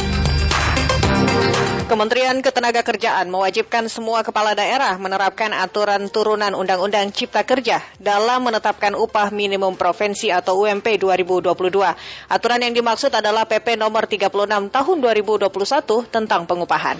[1.86, 9.30] Kementerian Ketenagakerjaan mewajibkan semua kepala daerah menerapkan aturan turunan Undang-Undang Cipta Kerja dalam menetapkan upah
[9.30, 11.46] minimum provinsi atau UMP 2022.
[12.26, 14.34] Aturan yang dimaksud adalah PP nomor 36
[14.66, 15.46] tahun 2021
[16.10, 16.98] tentang pengupahan.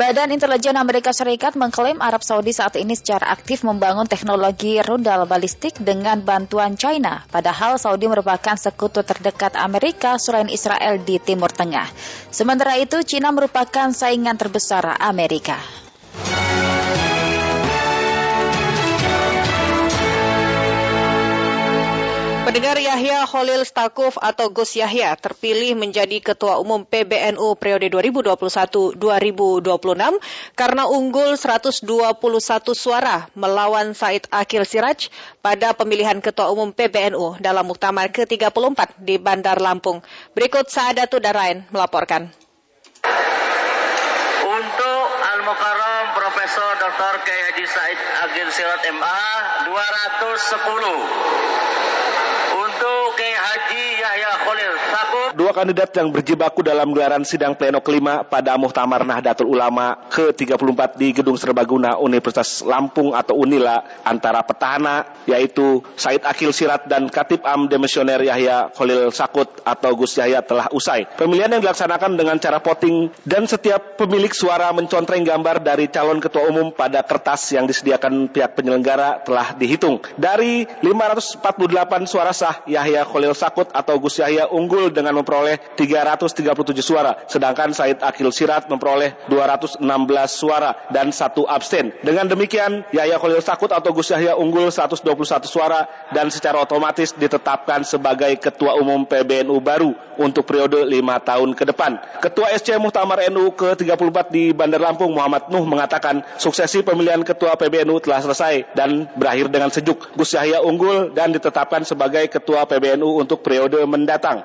[0.00, 5.76] Badan Intelijen Amerika Serikat mengklaim Arab Saudi saat ini secara aktif membangun teknologi rudal balistik
[5.76, 11.84] dengan bantuan China, padahal Saudi merupakan sekutu terdekat Amerika selain Israel di Timur Tengah.
[12.32, 15.60] Sementara itu, China merupakan saingan terbesar Amerika.
[22.50, 28.98] Pendengar Yahya Khalil Stakuf atau Gus Yahya terpilih menjadi Ketua Umum PBNU periode 2021-2026
[30.58, 31.86] karena unggul 121
[32.74, 39.62] suara melawan Said Akil Siraj pada pemilihan Ketua Umum PBNU dalam Muktamar ke-34 di Bandar
[39.62, 40.02] Lampung.
[40.34, 42.34] Berikut Saadatu Darain melaporkan.
[44.42, 45.06] Untuk
[45.38, 47.14] Al-Mukarram Profesor Dr.
[47.22, 49.22] Kiai Haji Said Agil Siraj MA
[49.70, 51.70] 210
[52.50, 55.19] untuk Kiai Haji Yahya Khalil Sakut.
[55.30, 61.14] Dua kandidat yang berjibaku dalam gelaran sidang pleno kelima pada Muhtamar Nahdlatul Ulama ke-34 di
[61.14, 67.70] Gedung Serbaguna Universitas Lampung atau Unila antara petahana yaitu Said Akil Sirat dan Katib Am
[67.70, 71.06] Demisioner Yahya Khalil Sakut atau Gus Yahya telah usai.
[71.14, 76.50] Pemilihan yang dilaksanakan dengan cara voting dan setiap pemilik suara mencontreng gambar dari calon ketua
[76.50, 80.02] umum pada kertas yang disediakan pihak penyelenggara telah dihitung.
[80.18, 86.42] Dari 548 suara sah, Yahya Khalil Sakut atau Gus Yahya unggul dengan memperoleh 337
[86.80, 89.84] suara, sedangkan Said Akil Sirat memperoleh 216
[90.28, 91.92] suara dan satu absen.
[92.00, 95.04] Dengan demikian, Yahya Khalil Sakut atau Gus Yahya unggul 121
[95.44, 101.64] suara dan secara otomatis ditetapkan sebagai Ketua Umum PBNU baru untuk periode lima tahun ke
[101.72, 101.96] depan.
[102.20, 108.00] Ketua SC Muhtamar NU ke-34 di Bandar Lampung Muhammad Nuh mengatakan suksesi pemilihan Ketua PBNU
[108.04, 110.12] telah selesai dan berakhir dengan sejuk.
[110.14, 114.44] Gus Yahya unggul dan ditetapkan sebagai Ketua PBNU untuk periode mendatang.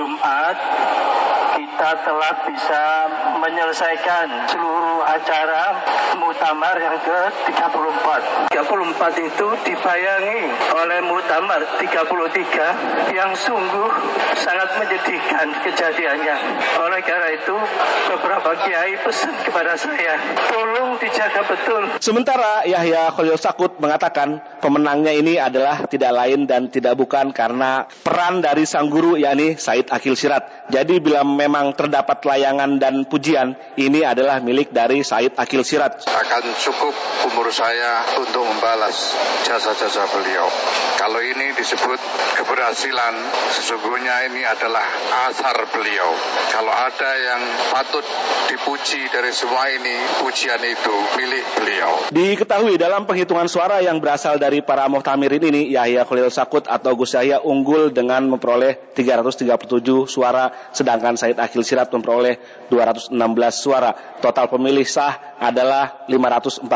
[0.00, 1.19] Jumat
[1.80, 2.84] kita telah bisa
[3.40, 5.80] menyelesaikan seluruh acara
[6.20, 8.06] Mutamar yang ke-34.
[8.52, 10.40] 34 itu dibayangi
[10.76, 13.88] oleh Mutamar 33 yang sungguh
[14.36, 16.36] sangat menyedihkan kejadiannya.
[16.84, 17.56] Oleh karena itu,
[18.12, 20.20] beberapa kiai pesan kepada saya,
[20.52, 21.82] tolong dijaga betul.
[22.04, 28.44] Sementara Yahya Khalil Sakut mengatakan pemenangnya ini adalah tidak lain dan tidak bukan karena peran
[28.44, 30.68] dari sang guru yakni Said Akil Sirat.
[30.68, 36.06] Jadi bila memang terdapat layangan dan pujian, ini adalah milik dari Said Akil Sirat.
[36.06, 36.94] Akan cukup
[37.30, 39.14] umur saya untuk membalas
[39.44, 40.46] jasa-jasa beliau.
[41.00, 42.00] Kalau ini disebut
[42.36, 43.14] keberhasilan,
[43.56, 44.84] sesungguhnya ini adalah
[45.30, 46.10] asar beliau.
[46.52, 47.42] Kalau ada yang
[47.72, 48.04] patut
[48.52, 51.92] dipuji dari semua ini, pujian itu milik beliau.
[52.12, 57.16] Diketahui dalam penghitungan suara yang berasal dari para muhtamirin ini, Yahya Khalil Sakut atau Gus
[57.16, 63.12] Yahya unggul dengan memperoleh 337 suara, sedangkan Said Akil Sirat memperoleh 216
[63.54, 63.92] suara.
[64.20, 66.68] Total pemilih sah adalah 548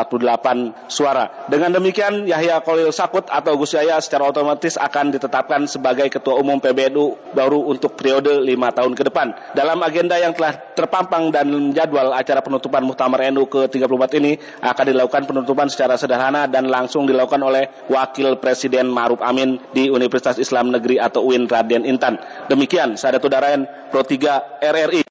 [0.89, 1.45] suara.
[1.45, 6.57] Dengan demikian, Yahya Khalil Sakut atau Gus Yahya secara otomatis akan ditetapkan sebagai Ketua Umum
[6.57, 9.53] PBNU baru untuk periode lima tahun ke depan.
[9.53, 15.23] Dalam agenda yang telah terpampang dan jadwal acara penutupan Muktamar NU ke-34 ini akan dilakukan
[15.29, 20.97] penutupan secara sederhana dan langsung dilakukan oleh Wakil Presiden Ma'ruf Amin di Universitas Islam Negeri
[20.97, 22.17] atau UIN Raden Intan.
[22.49, 25.07] Demikian, saya Dato Darayan, Pro 3 RRI.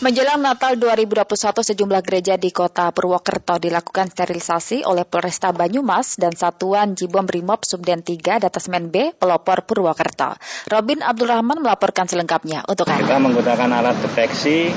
[0.00, 6.94] Menjelang Natal 2021, sejumlah gereja di kota Purwokerto dilakukan sterilisasi oleh Polresta Banyumas dan Satuan
[6.94, 10.38] Jibom Brimob Subden 3 Datasmen B, Pelopor Purwokerto.
[10.70, 13.02] Robin Abdurrahman melaporkan selengkapnya untuk Anda.
[13.02, 14.70] Kita menggunakan alat deteksi,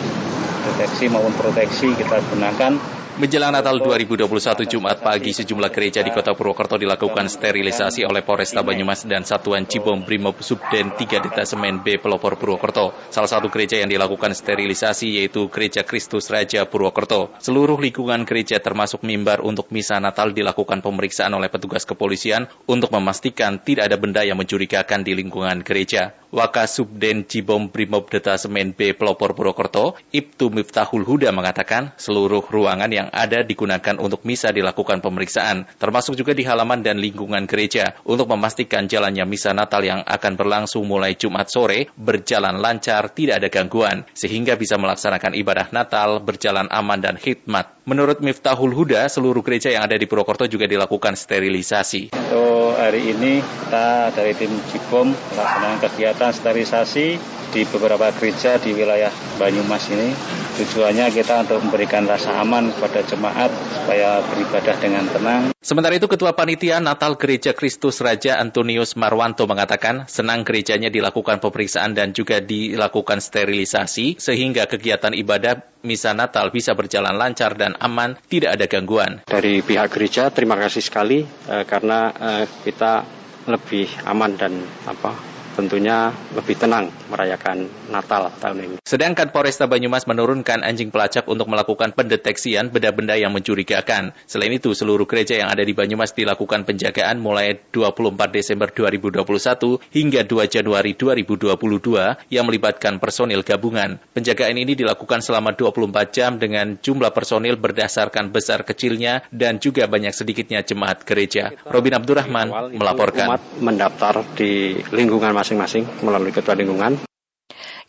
[0.66, 6.80] deteksi maupun proteksi kita gunakan Menjelang Natal 2021 Jumat pagi, sejumlah gereja di kota Purwokerto
[6.80, 12.96] dilakukan sterilisasi oleh Polresta Banyumas dan Satuan Cibom Brimob Subden 3 Detasemen B Pelopor Purwokerto.
[13.12, 17.36] Salah satu gereja yang dilakukan sterilisasi yaitu Gereja Kristus Raja Purwokerto.
[17.44, 23.60] Seluruh lingkungan gereja termasuk mimbar untuk misa Natal dilakukan pemeriksaan oleh petugas kepolisian untuk memastikan
[23.60, 26.16] tidak ada benda yang mencurigakan di lingkungan gereja.
[26.30, 33.42] Wakasubden Cibom Brimob Detasemen B Pelopor Purwokerto, Ibtu Miftahul Huda mengatakan seluruh ruangan yang ada
[33.42, 39.26] digunakan untuk misa dilakukan pemeriksaan, termasuk juga di halaman dan lingkungan gereja, untuk memastikan jalannya
[39.26, 44.78] misa Natal yang akan berlangsung mulai Jumat sore berjalan lancar, tidak ada gangguan, sehingga bisa
[44.78, 47.79] melaksanakan ibadah Natal berjalan aman dan khidmat.
[47.90, 52.14] Menurut Miftahul Huda, seluruh gereja yang ada di Purwokerto juga dilakukan sterilisasi.
[52.14, 57.18] Untuk hari ini kita dari tim Jibom melaksanakan kegiatan sterilisasi
[57.50, 59.10] di beberapa gereja di wilayah
[59.42, 60.14] Banyumas ini.
[60.60, 65.44] Tujuannya kita untuk memberikan rasa aman kepada jemaat supaya beribadah dengan tenang.
[65.64, 71.96] Sementara itu Ketua Panitia Natal Gereja Kristus Raja Antonius Marwanto mengatakan senang gerejanya dilakukan pemeriksaan
[71.96, 78.60] dan juga dilakukan sterilisasi sehingga kegiatan ibadah misa Natal bisa berjalan lancar dan aman, tidak
[78.60, 79.24] ada gangguan.
[79.24, 83.04] Dari pihak gereja terima kasih sekali eh, karena eh, kita
[83.50, 84.54] lebih aman dan
[84.86, 88.76] apa tentunya lebih tenang merayakan Natal tahun ini.
[88.88, 94.16] Sedangkan Polresta Banyumas menurunkan anjing pelacak untuk melakukan pendeteksian benda-benda yang mencurigakan.
[94.24, 100.22] Selain itu, seluruh gereja yang ada di Banyumas dilakukan penjagaan mulai 24 Desember 2021 hingga
[100.24, 103.99] 2 Januari 2022 yang melibatkan personil gabungan.
[104.16, 110.16] Penjagaan ini dilakukan selama 24 jam dengan jumlah personil berdasarkan besar kecilnya dan juga banyak
[110.16, 111.51] sedikitnya jemaat gereja.
[111.68, 113.28] Robin Abdurrahman melaporkan.
[113.28, 117.02] Umat mendaftar di lingkungan masing-masing melalui ketua lingkungan.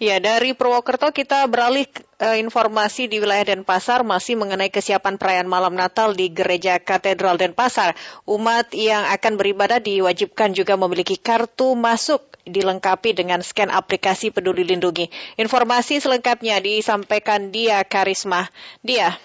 [0.01, 1.85] Ya, dari Purwokerto kita beralih
[2.17, 7.93] e, informasi di wilayah Denpasar masih mengenai kesiapan perayaan malam Natal di Gereja Katedral Denpasar.
[8.25, 15.13] Umat yang akan beribadah diwajibkan juga memiliki kartu masuk dilengkapi dengan scan aplikasi Peduli Lindungi.
[15.37, 18.49] Informasi selengkapnya disampaikan Dia Karisma.
[18.81, 19.21] Dia.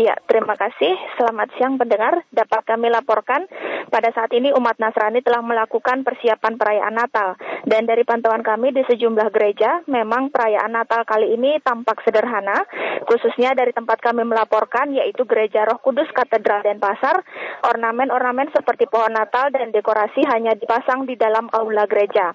[0.00, 0.96] Ya, terima kasih.
[1.20, 2.24] Selamat siang pendengar.
[2.32, 3.44] Dapat kami laporkan,
[3.92, 7.36] pada saat ini umat Nasrani telah melakukan persiapan perayaan Natal.
[7.68, 12.64] Dan dari pantauan kami di sejumlah gereja, memang perayaan Natal kali ini tampak sederhana,
[13.04, 17.20] khususnya dari tempat kami melaporkan, yaitu Gereja Roh Kudus Katedral Denpasar.
[17.68, 22.32] Ornamen-ornamen seperti pohon Natal dan dekorasi hanya dipasang di dalam aula gereja.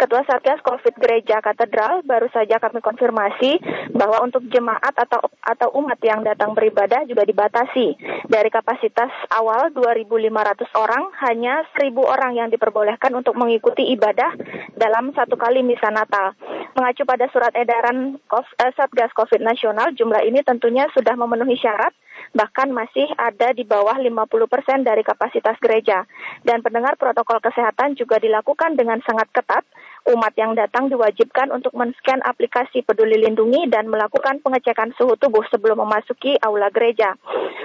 [0.00, 3.60] Ketua Satgas COVID Gereja Katedral baru saja kami konfirmasi
[3.92, 7.98] bahwa untuk jemaat atau atau umat yang datang beribadah juga dibatasi.
[8.28, 14.34] Dari kapasitas awal 2.500 orang, hanya 1.000 orang yang diperbolehkan untuk mengikuti ibadah
[14.76, 16.34] dalam satu kali misa Natal.
[16.72, 21.92] Mengacu pada surat edaran eh, Satgas COVID nasional, jumlah ini tentunya sudah memenuhi syarat
[22.32, 26.08] bahkan masih ada di bawah 50% persen dari kapasitas gereja.
[26.46, 29.64] Dan pendengar protokol kesehatan juga dilakukan dengan sangat ketat
[30.10, 35.78] umat yang datang diwajibkan untuk men-scan aplikasi Peduli Lindungi dan melakukan pengecekan suhu tubuh sebelum
[35.78, 37.14] memasuki aula gereja.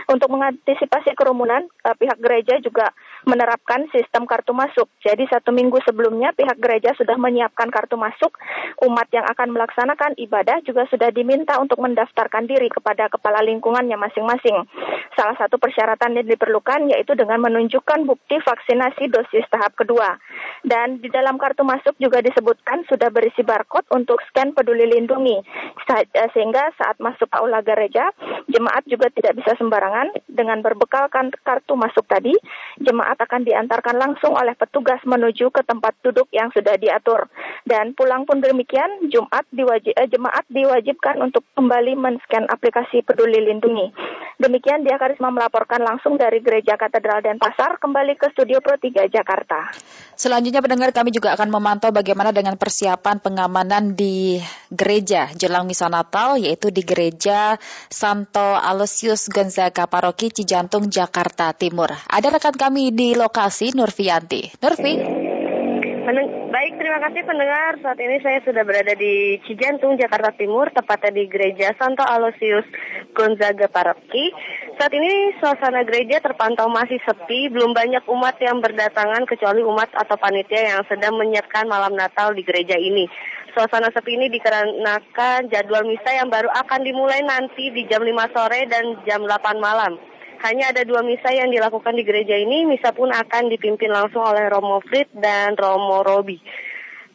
[0.06, 2.94] Untuk mengantisipasi kerumunan, eh, pihak gereja juga
[3.26, 4.92] menerapkan sistem kartu masuk.
[5.02, 8.36] Jadi satu minggu sebelumnya pihak gereja sudah menyiapkan kartu masuk.
[8.84, 14.68] Umat yang akan melaksanakan ibadah juga sudah diminta untuk mendaftarkan diri kepada kepala lingkungannya masing-masing.
[15.16, 20.20] Salah satu persyaratan yang diperlukan yaitu dengan menunjukkan bukti vaksinasi dosis tahap kedua.
[20.68, 25.40] Dan di dalam kartu masuk juga disebutkan sudah berisi barcode untuk scan peduli lindungi.
[25.88, 28.12] Eh, sehingga saat masuk aula gereja,
[28.52, 32.36] jemaat juga tidak bisa sembarangan dengan berbekalkan kartu masuk tadi,
[32.84, 37.32] jemaat akan diantarkan langsung oleh petugas menuju ke tempat duduk yang sudah diatur.
[37.64, 43.92] Dan pulang pun demikian, Jumat diwajib, eh, jemaat diwajibkan untuk kembali men-scan aplikasi peduli lindungi.
[44.38, 49.74] Demikian dia Karisma melaporkan langsung dari Gereja Katedral Denpasar kembali ke Studio Pro 3 Jakarta.
[50.14, 54.38] Selanjutnya pendengar kami juga akan memantau bagaimana dengan persiapan pengamanan di
[54.70, 57.58] gereja jelang misa Natal yaitu di Gereja
[57.90, 61.90] Santo Aloysius Gonzaga Paroki Cijantung Jakarta Timur.
[62.06, 64.50] Ada rekan kami di lokasi Nurfianti.
[64.58, 64.94] Nurfi.
[66.48, 67.78] Baik, terima kasih pendengar.
[67.86, 72.66] Saat ini saya sudah berada di Cijantung, Jakarta Timur, tepatnya di Gereja Santo Aloysius
[73.14, 74.34] Gonzaga Paroki.
[74.80, 80.18] Saat ini suasana gereja terpantau masih sepi, belum banyak umat yang berdatangan kecuali umat atau
[80.18, 83.06] panitia yang sedang menyiapkan malam Natal di gereja ini.
[83.54, 88.66] Suasana sepi ini dikarenakan jadwal misa yang baru akan dimulai nanti di jam 5 sore
[88.66, 90.17] dan jam 8 malam.
[90.46, 92.68] Hanya ada dua misa yang dilakukan di gereja ini.
[92.70, 96.38] Misa pun akan dipimpin langsung oleh Romo Frit dan Romo Robi.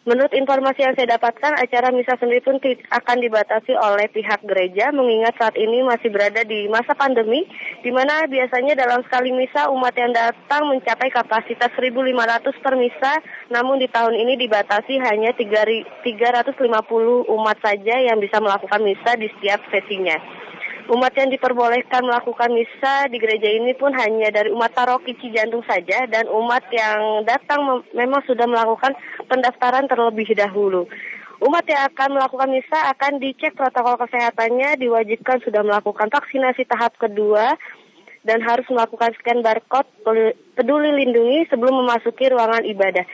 [0.02, 5.38] Menurut informasi yang saya dapatkan, acara misa sendiri pun akan dibatasi oleh pihak gereja, mengingat
[5.38, 7.46] saat ini masih berada di masa pandemi,
[7.86, 12.18] di mana biasanya dalam sekali misa umat yang datang mencapai kapasitas 1.500
[12.66, 13.22] per misa,
[13.54, 16.02] namun di tahun ini dibatasi hanya 350
[17.30, 20.18] umat saja yang bisa melakukan misa di setiap sesinya.
[20.90, 26.10] Umat yang diperbolehkan melakukan misa di gereja ini pun hanya dari umat paroki Cijantung saja
[26.10, 28.98] dan umat yang datang memang sudah melakukan
[29.30, 30.90] pendaftaran terlebih dahulu.
[31.42, 37.54] Umat yang akan melakukan misa akan dicek protokol kesehatannya, diwajibkan sudah melakukan vaksinasi tahap kedua
[38.26, 39.90] dan harus melakukan scan barcode
[40.54, 43.06] peduli lindungi sebelum memasuki ruangan ibadah.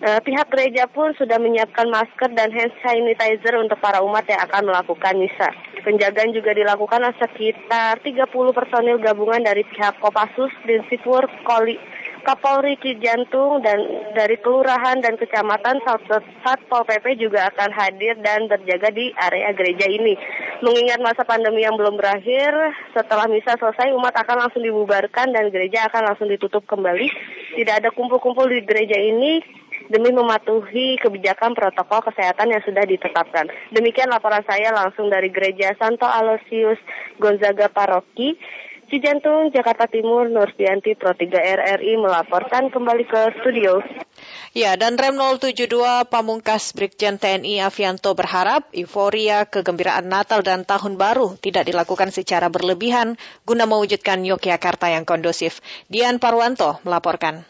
[0.00, 4.72] Uh, pihak gereja pun sudah menyiapkan masker dan hand sanitizer untuk para umat yang akan
[4.72, 5.52] melakukan misa.
[5.84, 11.76] Penjagaan juga dilakukan sekitar 30 personil gabungan dari pihak Kopassus, Dinsipur, Koli,
[12.24, 13.80] Kapolri Cijantung dan
[14.16, 15.84] dari kelurahan dan kecamatan
[16.44, 20.16] Satpol PP juga akan hadir dan berjaga di area gereja ini.
[20.64, 22.52] Mengingat masa pandemi yang belum berakhir,
[22.96, 27.08] setelah misa selesai umat akan langsung dibubarkan dan gereja akan langsung ditutup kembali.
[27.56, 29.59] Tidak ada kumpul-kumpul di gereja ini
[29.90, 33.50] demi mematuhi kebijakan protokol kesehatan yang sudah ditetapkan.
[33.74, 36.78] Demikian laporan saya langsung dari Gereja Santo Aloysius
[37.18, 38.38] Gonzaga Paroki.
[38.90, 43.78] Cijantung, Jakarta Timur, Nurfianti Pro 3 RRI melaporkan kembali ke studio.
[44.50, 45.70] Ya, dan Rem 072
[46.10, 53.14] Pamungkas Brigjen TNI Avianto berharap euforia kegembiraan Natal dan Tahun Baru tidak dilakukan secara berlebihan
[53.46, 55.62] guna mewujudkan Yogyakarta yang kondusif.
[55.86, 57.46] Dian Parwanto melaporkan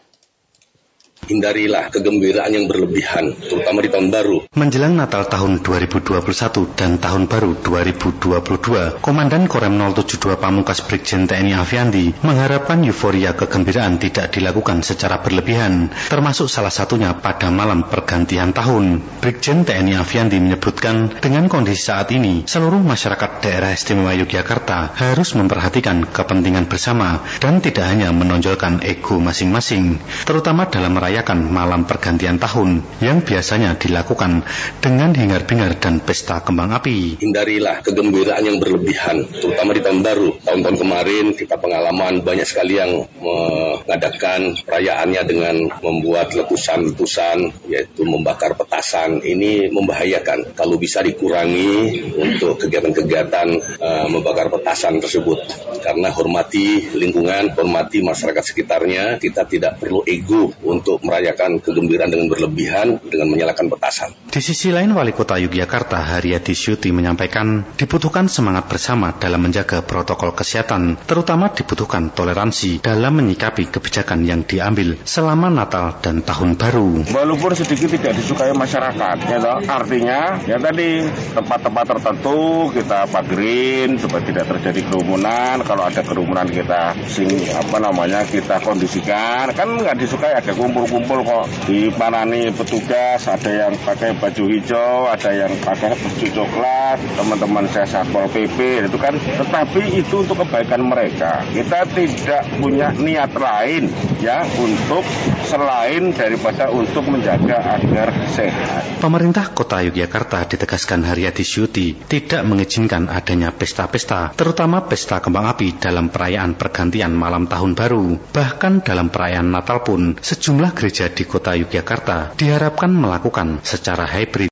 [1.31, 4.37] hindarilah kegembiraan yang berlebihan, terutama di tahun baru.
[4.51, 12.11] Menjelang Natal tahun 2021 dan tahun baru 2022, Komandan Korem 072 Pamungkas Brigjen TNI Aviandi
[12.19, 18.99] mengharapkan euforia kegembiraan tidak dilakukan secara berlebihan, termasuk salah satunya pada malam pergantian tahun.
[19.23, 26.03] Brigjen TNI Aviandi menyebutkan dengan kondisi saat ini, seluruh masyarakat daerah istimewa Yogyakarta harus memperhatikan
[26.11, 32.81] kepentingan bersama dan tidak hanya menonjolkan ego masing-masing, terutama dalam merayakan merayakan malam pergantian tahun
[32.97, 34.41] yang biasanya dilakukan
[34.81, 37.21] dengan hingar-bingar dan pesta kembang api.
[37.21, 40.41] Hindarilah kegembiraan yang berlebihan, terutama di tahun baru.
[40.41, 49.21] Tahun-tahun kemarin kita pengalaman banyak sekali yang mengadakan perayaannya dengan membuat letusan-letusan, yaitu membakar petasan.
[49.21, 50.57] Ini membahayakan.
[50.57, 55.37] Kalau bisa dikurangi untuk kegiatan-kegiatan uh, membakar petasan tersebut.
[55.85, 63.03] Karena hormati lingkungan, hormati masyarakat sekitarnya, kita tidak perlu ego untuk merayakan kegembiraan dengan berlebihan
[63.03, 64.15] dengan menyalakan petasan.
[64.31, 70.31] Di sisi lain, Wali Kota Yogyakarta Haryati Syuti menyampaikan dibutuhkan semangat bersama dalam menjaga protokol
[70.31, 77.03] kesehatan, terutama dibutuhkan toleransi dalam menyikapi kebijakan yang diambil selama Natal dan Tahun Baru.
[77.11, 79.57] Walaupun sedikit tidak disukai masyarakat, ya toh?
[79.67, 81.03] artinya ya tadi
[81.35, 85.59] tempat-tempat tertentu kita pagerin supaya tidak terjadi kerumunan.
[85.67, 90.53] Kalau ada kerumunan kita sing apa namanya kita kondisikan kan nggak disukai ada
[90.91, 96.27] kumpul-kumpul kok di mana nih petugas ada yang pakai baju hijau ada yang pakai baju
[96.35, 102.91] coklat teman-teman saya satpol pp itu kan tetapi itu untuk kebaikan mereka kita tidak punya
[102.91, 103.87] niat lain
[104.19, 105.07] ya untuk
[105.47, 109.03] selain daripada untuk menjaga agar sehat.
[109.03, 116.07] Pemerintah Kota Yogyakarta ditegaskan Haryati Syuti tidak mengizinkan adanya pesta-pesta, terutama pesta kembang api dalam
[116.07, 118.31] perayaan pergantian malam tahun baru.
[118.31, 124.49] Bahkan dalam perayaan Natal pun, sejumlah gereja di Kota Yogyakarta diharapkan melakukan secara hybrid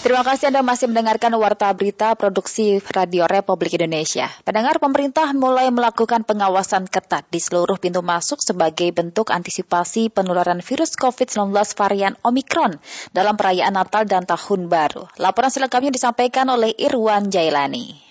[0.00, 4.28] Terima kasih Anda masih mendengarkan Warta Berita Produksi Radio Republik Indonesia.
[4.42, 10.98] Pendengar pemerintah mulai melakukan pengawasan ketat di seluruh pintu masuk sebagai bentuk antisipasi penularan virus
[10.98, 12.82] COVID-19 varian Omikron
[13.16, 15.06] dalam perayaan Natal dan Tahun Baru.
[15.14, 18.09] Laporan selengkapnya disampaikan oleh Irwan Jailani.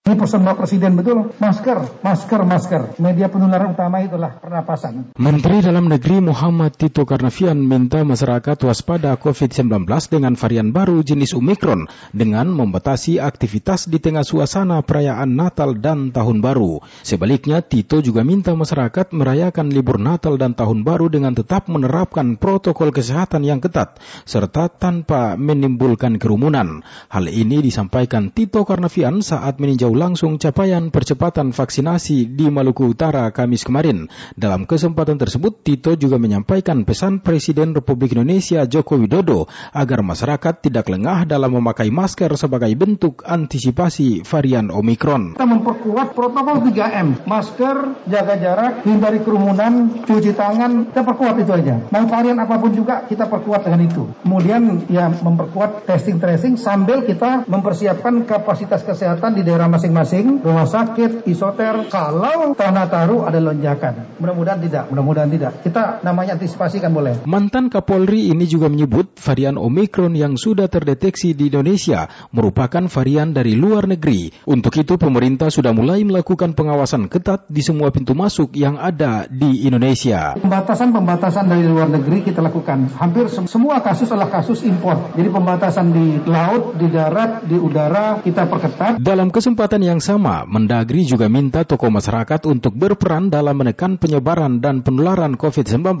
[0.00, 2.82] Ini pesan Bapak Presiden betul, masker, masker, masker.
[3.04, 5.12] Media penularan utama itulah pernapasan.
[5.20, 11.84] Menteri Dalam Negeri Muhammad Tito Karnavian minta masyarakat waspada COVID-19 dengan varian baru jenis Omikron
[12.16, 16.80] dengan membatasi aktivitas di tengah suasana perayaan Natal dan Tahun Baru.
[17.04, 22.88] Sebaliknya, Tito juga minta masyarakat merayakan libur Natal dan Tahun Baru dengan tetap menerapkan protokol
[22.88, 26.80] kesehatan yang ketat serta tanpa menimbulkan kerumunan.
[27.12, 33.62] Hal ini disampaikan Tito Karnavian saat meninjau langsung capaian percepatan vaksinasi di Maluku Utara Kamis
[33.62, 34.10] kemarin.
[34.34, 40.90] Dalam kesempatan tersebut, Tito juga menyampaikan pesan Presiden Republik Indonesia Joko Widodo agar masyarakat tidak
[40.90, 45.38] lengah dalam memakai masker sebagai bentuk antisipasi varian Omikron.
[45.38, 51.74] Kita memperkuat protokol 3M, masker, jaga jarak, hindari kerumunan, cuci tangan, kita perkuat itu aja.
[51.88, 54.08] Mau varian apa pun juga kita perkuat dengan itu.
[54.22, 61.24] Kemudian ya memperkuat testing tracing sambil kita mempersiapkan kapasitas kesehatan di daerah masing-masing, rumah sakit,
[61.24, 64.20] isoter, kalau tanah taruh ada lonjakan.
[64.20, 65.64] Mudah-mudahan tidak, mudah-mudahan tidak.
[65.64, 67.24] Kita namanya antisipasi kan boleh.
[67.24, 73.56] Mantan Kapolri ini juga menyebut varian Omikron yang sudah terdeteksi di Indonesia merupakan varian dari
[73.56, 74.28] luar negeri.
[74.44, 79.64] Untuk itu pemerintah sudah mulai melakukan pengawasan ketat di semua pintu masuk yang ada di
[79.64, 80.36] Indonesia.
[80.36, 82.92] Pembatasan-pembatasan dari luar negeri kita lakukan.
[83.00, 85.16] Hampir semua kasus adalah kasus impor.
[85.16, 88.92] Jadi pembatasan di laut, di darat, di udara kita perketat.
[88.98, 94.58] Dalam kesempatan kesempatan yang sama, Mendagri juga minta tokoh masyarakat untuk berperan dalam menekan penyebaran
[94.58, 95.94] dan penularan COVID-19,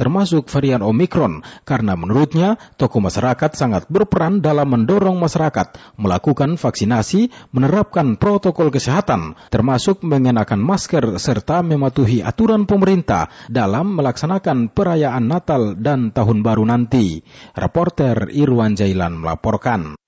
[0.00, 8.16] termasuk varian Omikron, karena menurutnya tokoh masyarakat sangat berperan dalam mendorong masyarakat melakukan vaksinasi, menerapkan
[8.16, 16.40] protokol kesehatan, termasuk mengenakan masker serta mematuhi aturan pemerintah dalam melaksanakan perayaan Natal dan Tahun
[16.40, 17.20] Baru nanti.
[17.52, 19.99] Reporter Irwan Jailan melaporkan.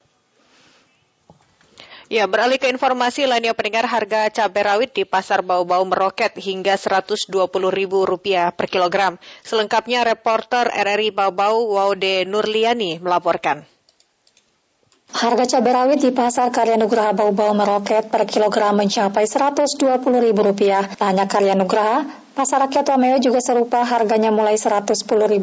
[2.12, 8.52] Ya, beralih ke informasi lainnya pendengar harga cabai rawit di pasar bau-bau meroket hingga Rp120.000
[8.52, 9.16] per kilogram.
[9.40, 13.64] Selengkapnya reporter RRI Bau-Bau Waude Nurliani melaporkan.
[15.08, 21.00] Harga cabai rawit di pasar Karya Nugraha Bau-Bau meroket per kilogram mencapai Rp120.000.
[21.00, 25.36] Tanya Karya Nugraha, Pasar rakyat Wameo juga serupa harganya mulai Rp110.000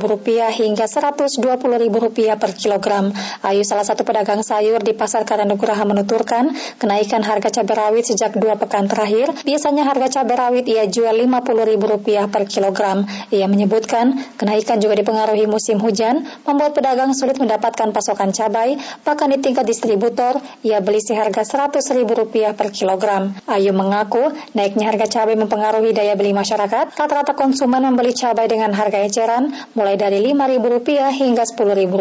[0.57, 3.13] hingga Rp120.000 per kilogram.
[3.45, 6.49] Ayu salah satu pedagang sayur di Pasar Karanugraha menuturkan,
[6.81, 12.25] kenaikan harga cabai rawit sejak dua pekan terakhir, biasanya harga cabai rawit ia jual Rp50.000
[12.25, 13.05] per kilogram.
[13.29, 19.37] Ia menyebutkan, kenaikan juga dipengaruhi musim hujan, membuat pedagang sulit mendapatkan pasokan cabai, bahkan di
[19.37, 23.37] tingkat distributor, ia beli seharga Rp100.000 per kilogram.
[23.45, 28.71] Ayu mengaku, naiknya harga cabai mempengaruhi daya beli masyarakat masyarakat, rata-rata konsumen membeli cabai dengan
[28.71, 31.91] harga eceran mulai dari Rp5.000 hingga Rp10.000.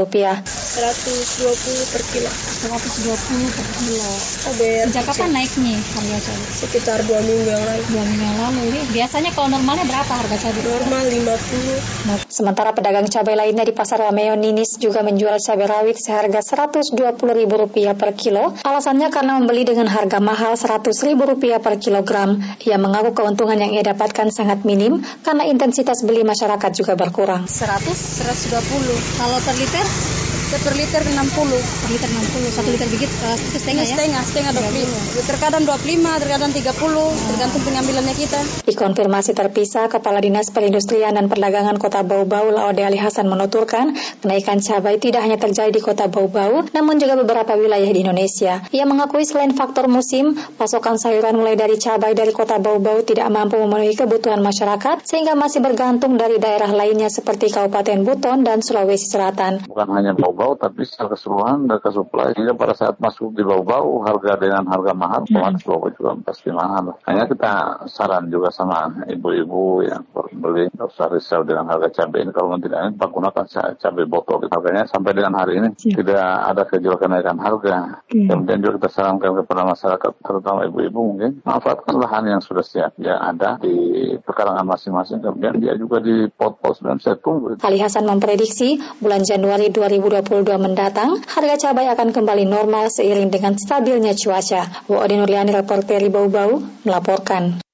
[0.78, 2.30] 120 per kilo.
[2.30, 4.10] 120 per kilo.
[4.38, 6.50] Sejak kapan naiknya harga cabai?
[6.54, 7.82] Sekitar dua minggu yang lalu.
[7.90, 8.60] Dua minggu yang lalu.
[8.70, 10.62] Ini biasanya kalau normalnya berapa harga cabai?
[10.62, 12.30] Normal 50.
[12.30, 18.10] Sementara pedagang cabai lainnya di Pasar Wameo Ninis juga menjual cabai rawit seharga Rp120.000 per
[18.14, 18.54] kilo.
[18.62, 22.38] Alasannya karena membeli dengan harga mahal Rp100.000 per kilogram.
[22.62, 27.48] Ia mengaku keuntungan yang ia dapatkan sangat minim karena intensitas beli masyarakat juga berkurang.
[27.48, 29.16] 100, 120.
[29.16, 30.27] Kalau per liter?
[30.48, 31.12] Per liter 60.
[31.12, 32.56] Per liter 60.
[32.56, 33.92] Satu liter bibit uh, itu setengah ya?
[34.00, 35.28] Setengah, setengah 25.
[35.28, 38.40] Terkadang 25, terkadang 30, tergantung pengambilannya kita.
[38.64, 43.92] Dikonfirmasi terpisah, Kepala Dinas Perindustrian dan Perdagangan Kota Bau-Bau Laode Ali Hasan menuturkan,
[44.24, 48.64] kenaikan cabai tidak hanya terjadi di Kota Bau-Bau, namun juga beberapa wilayah di Indonesia.
[48.72, 53.60] Ia mengakui selain faktor musim, pasokan sayuran mulai dari cabai dari Kota Bau-Bau tidak mampu
[53.60, 59.68] memenuhi kebutuhan masyarakat, sehingga masih bergantung dari daerah lainnya seperti Kabupaten Buton dan Sulawesi Selatan.
[59.68, 62.30] Bukan hanya bau-bau, tapi secara keseluruhan mereka supply.
[62.30, 66.94] Sehingga pada saat masuk di bau-bau, harga dengan harga mahal, otomatis bau juga pasti mahal.
[67.10, 70.06] Hanya kita saran juga sama ibu-ibu yang
[70.38, 72.30] beli, nggak usah risau dengan harga cabai ini.
[72.30, 73.44] Kalau tidak ini, Pak gunakan
[73.82, 74.46] cabai botol.
[74.46, 75.98] Harganya sampai dengan hari ini Ya.
[75.98, 78.06] tidak ada kejual kenaikan harga.
[78.06, 82.94] Kemudian juga kita sarankan kepada masyarakat, terutama ibu-ibu mungkin, manfaatkan lahan yang sudah siap.
[83.02, 83.74] Yang ada di
[84.22, 85.18] pekarangan masing-masing.
[85.18, 87.58] Kemudian dia juga di pot-pot dan saya tunggu.
[87.66, 90.27] Ali Hasan memprediksi bulan Januari 2022
[90.60, 94.86] mendatang, harga cabai akan kembali normal seiring dengan stabilnya cuaca.
[94.86, 97.67] Wa'odi Nurliani, reporter di Bau-Bau, melaporkan.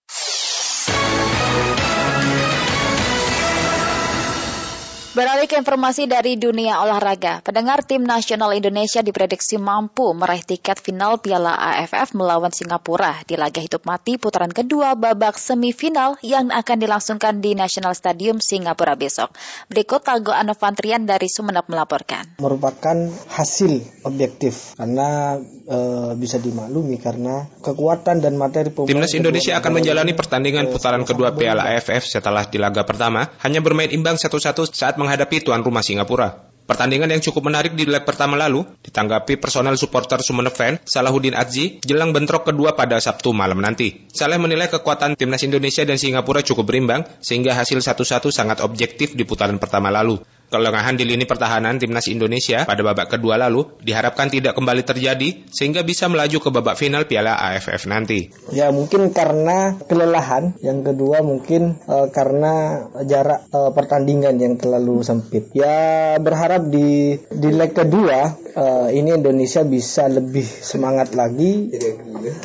[5.14, 11.22] Beralih ke informasi dari dunia olahraga, pendengar tim nasional Indonesia diprediksi mampu meraih tiket final
[11.22, 17.38] Piala AFF melawan Singapura di laga hidup mati putaran kedua babak semifinal yang akan dilangsungkan
[17.38, 19.30] di National Stadium Singapura besok.
[19.70, 22.34] Berikut Tago Anovantrian dari Sumeneb melaporkan.
[22.42, 22.98] merupakan
[23.38, 25.78] hasil objektif karena e,
[26.18, 31.70] bisa dimaklumi karena kekuatan dan materi pemain Timnas Indonesia akan menjalani pertandingan putaran kedua Piala
[31.70, 36.54] AFF setelah di laga pertama hanya bermain imbang satu-satu saat menghadapi tuan rumah Singapura.
[36.64, 41.84] Pertandingan yang cukup menarik di leg pertama lalu ditanggapi personel supporter Sumeneb Fan Salahuddin Adzi
[41.84, 44.08] jelang bentrok kedua pada Sabtu malam nanti.
[44.08, 49.28] Saleh menilai kekuatan timnas Indonesia dan Singapura cukup berimbang sehingga hasil satu-satu sangat objektif di
[49.28, 50.24] putaran pertama lalu.
[50.52, 55.82] Kelengahan di lini pertahanan timnas Indonesia pada babak kedua lalu diharapkan tidak kembali terjadi sehingga
[55.82, 58.30] bisa melaju ke babak final Piala AFF nanti.
[58.54, 65.50] Ya mungkin karena kelelahan, yang kedua mungkin eh, karena jarak eh, pertandingan yang terlalu sempit.
[65.56, 71.72] Ya berharap di di leg kedua eh, ini Indonesia bisa lebih semangat lagi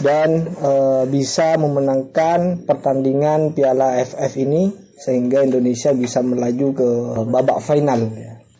[0.02, 6.90] dan eh, bisa memenangkan pertandingan Piala AFF ini sehingga Indonesia bisa melaju ke
[7.32, 8.12] babak final.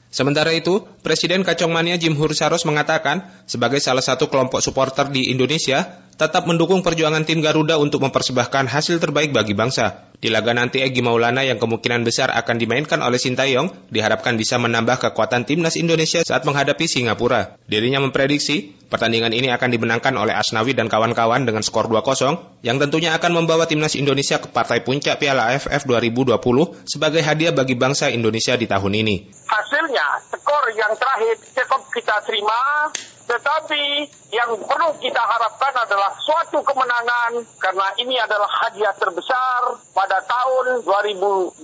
[0.10, 6.09] Sementara itu, Presiden Kacong Mania Jim Hursaros mengatakan, sebagai salah satu kelompok supporter di Indonesia,
[6.20, 10.12] tetap mendukung perjuangan tim Garuda untuk mempersembahkan hasil terbaik bagi bangsa.
[10.20, 15.00] Di laga nanti Egi Maulana yang kemungkinan besar akan dimainkan oleh Sintayong diharapkan bisa menambah
[15.00, 17.56] kekuatan timnas Indonesia saat menghadapi Singapura.
[17.72, 23.16] Dirinya memprediksi pertandingan ini akan dimenangkan oleh Asnawi dan kawan-kawan dengan skor 2-0 yang tentunya
[23.16, 26.36] akan membawa timnas Indonesia ke partai puncak Piala AFF 2020
[26.84, 29.16] sebagai hadiah bagi bangsa Indonesia di tahun ini.
[29.48, 32.92] Hasilnya, skor yang terakhir cukup kita terima,
[33.24, 40.82] tetapi yang perlu kita harapkan adalah suatu kemenangan karena ini adalah hadiah terbesar pada tahun
[40.86, 41.60] 2021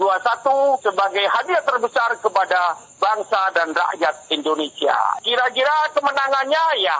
[0.81, 4.97] sebagai hadiah terbesar kepada bangsa dan rakyat Indonesia.
[5.21, 6.97] Kira-kira kemenangannya ya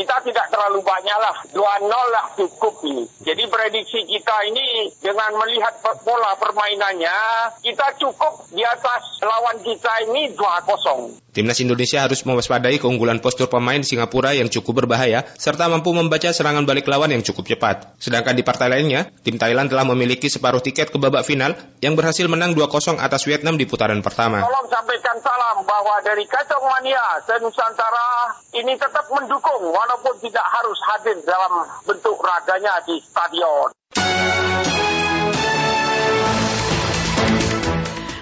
[0.00, 1.36] kita tidak terlalu banyak lah.
[1.52, 3.04] 2-0 lah cukup ini.
[3.20, 5.76] Jadi prediksi kita ini dengan melihat
[6.06, 7.18] pola permainannya,
[7.60, 11.20] kita cukup di atas lawan kita ini 2-0.
[11.30, 16.66] Timnas Indonesia harus mewaspadai keunggulan postur pemain Singapura yang cukup berbahaya, serta mampu membaca serangan
[16.70, 17.98] balik lawan yang cukup cepat.
[17.98, 22.30] Sedangkan di partai lainnya, tim Thailand telah memiliki separuh tiket ke babak final yang berhasil
[22.30, 24.38] menang 2-0 atas Vietnam di putaran pertama.
[24.46, 31.18] Tolong sampaikan salam bahwa dari Kacang Mania Nusantara ini tetap mendukung walaupun tidak harus hadir
[31.26, 33.74] dalam bentuk raganya di stadion.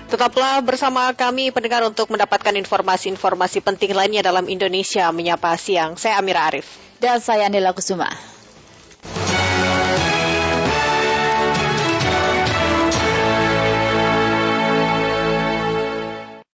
[0.09, 6.01] Tetaplah bersama kami pendengar untuk mendapatkan informasi-informasi penting lainnya dalam Indonesia Menyapa Siang.
[6.01, 6.65] Saya Amira Arif.
[6.97, 8.38] Dan saya Nila Kusuma.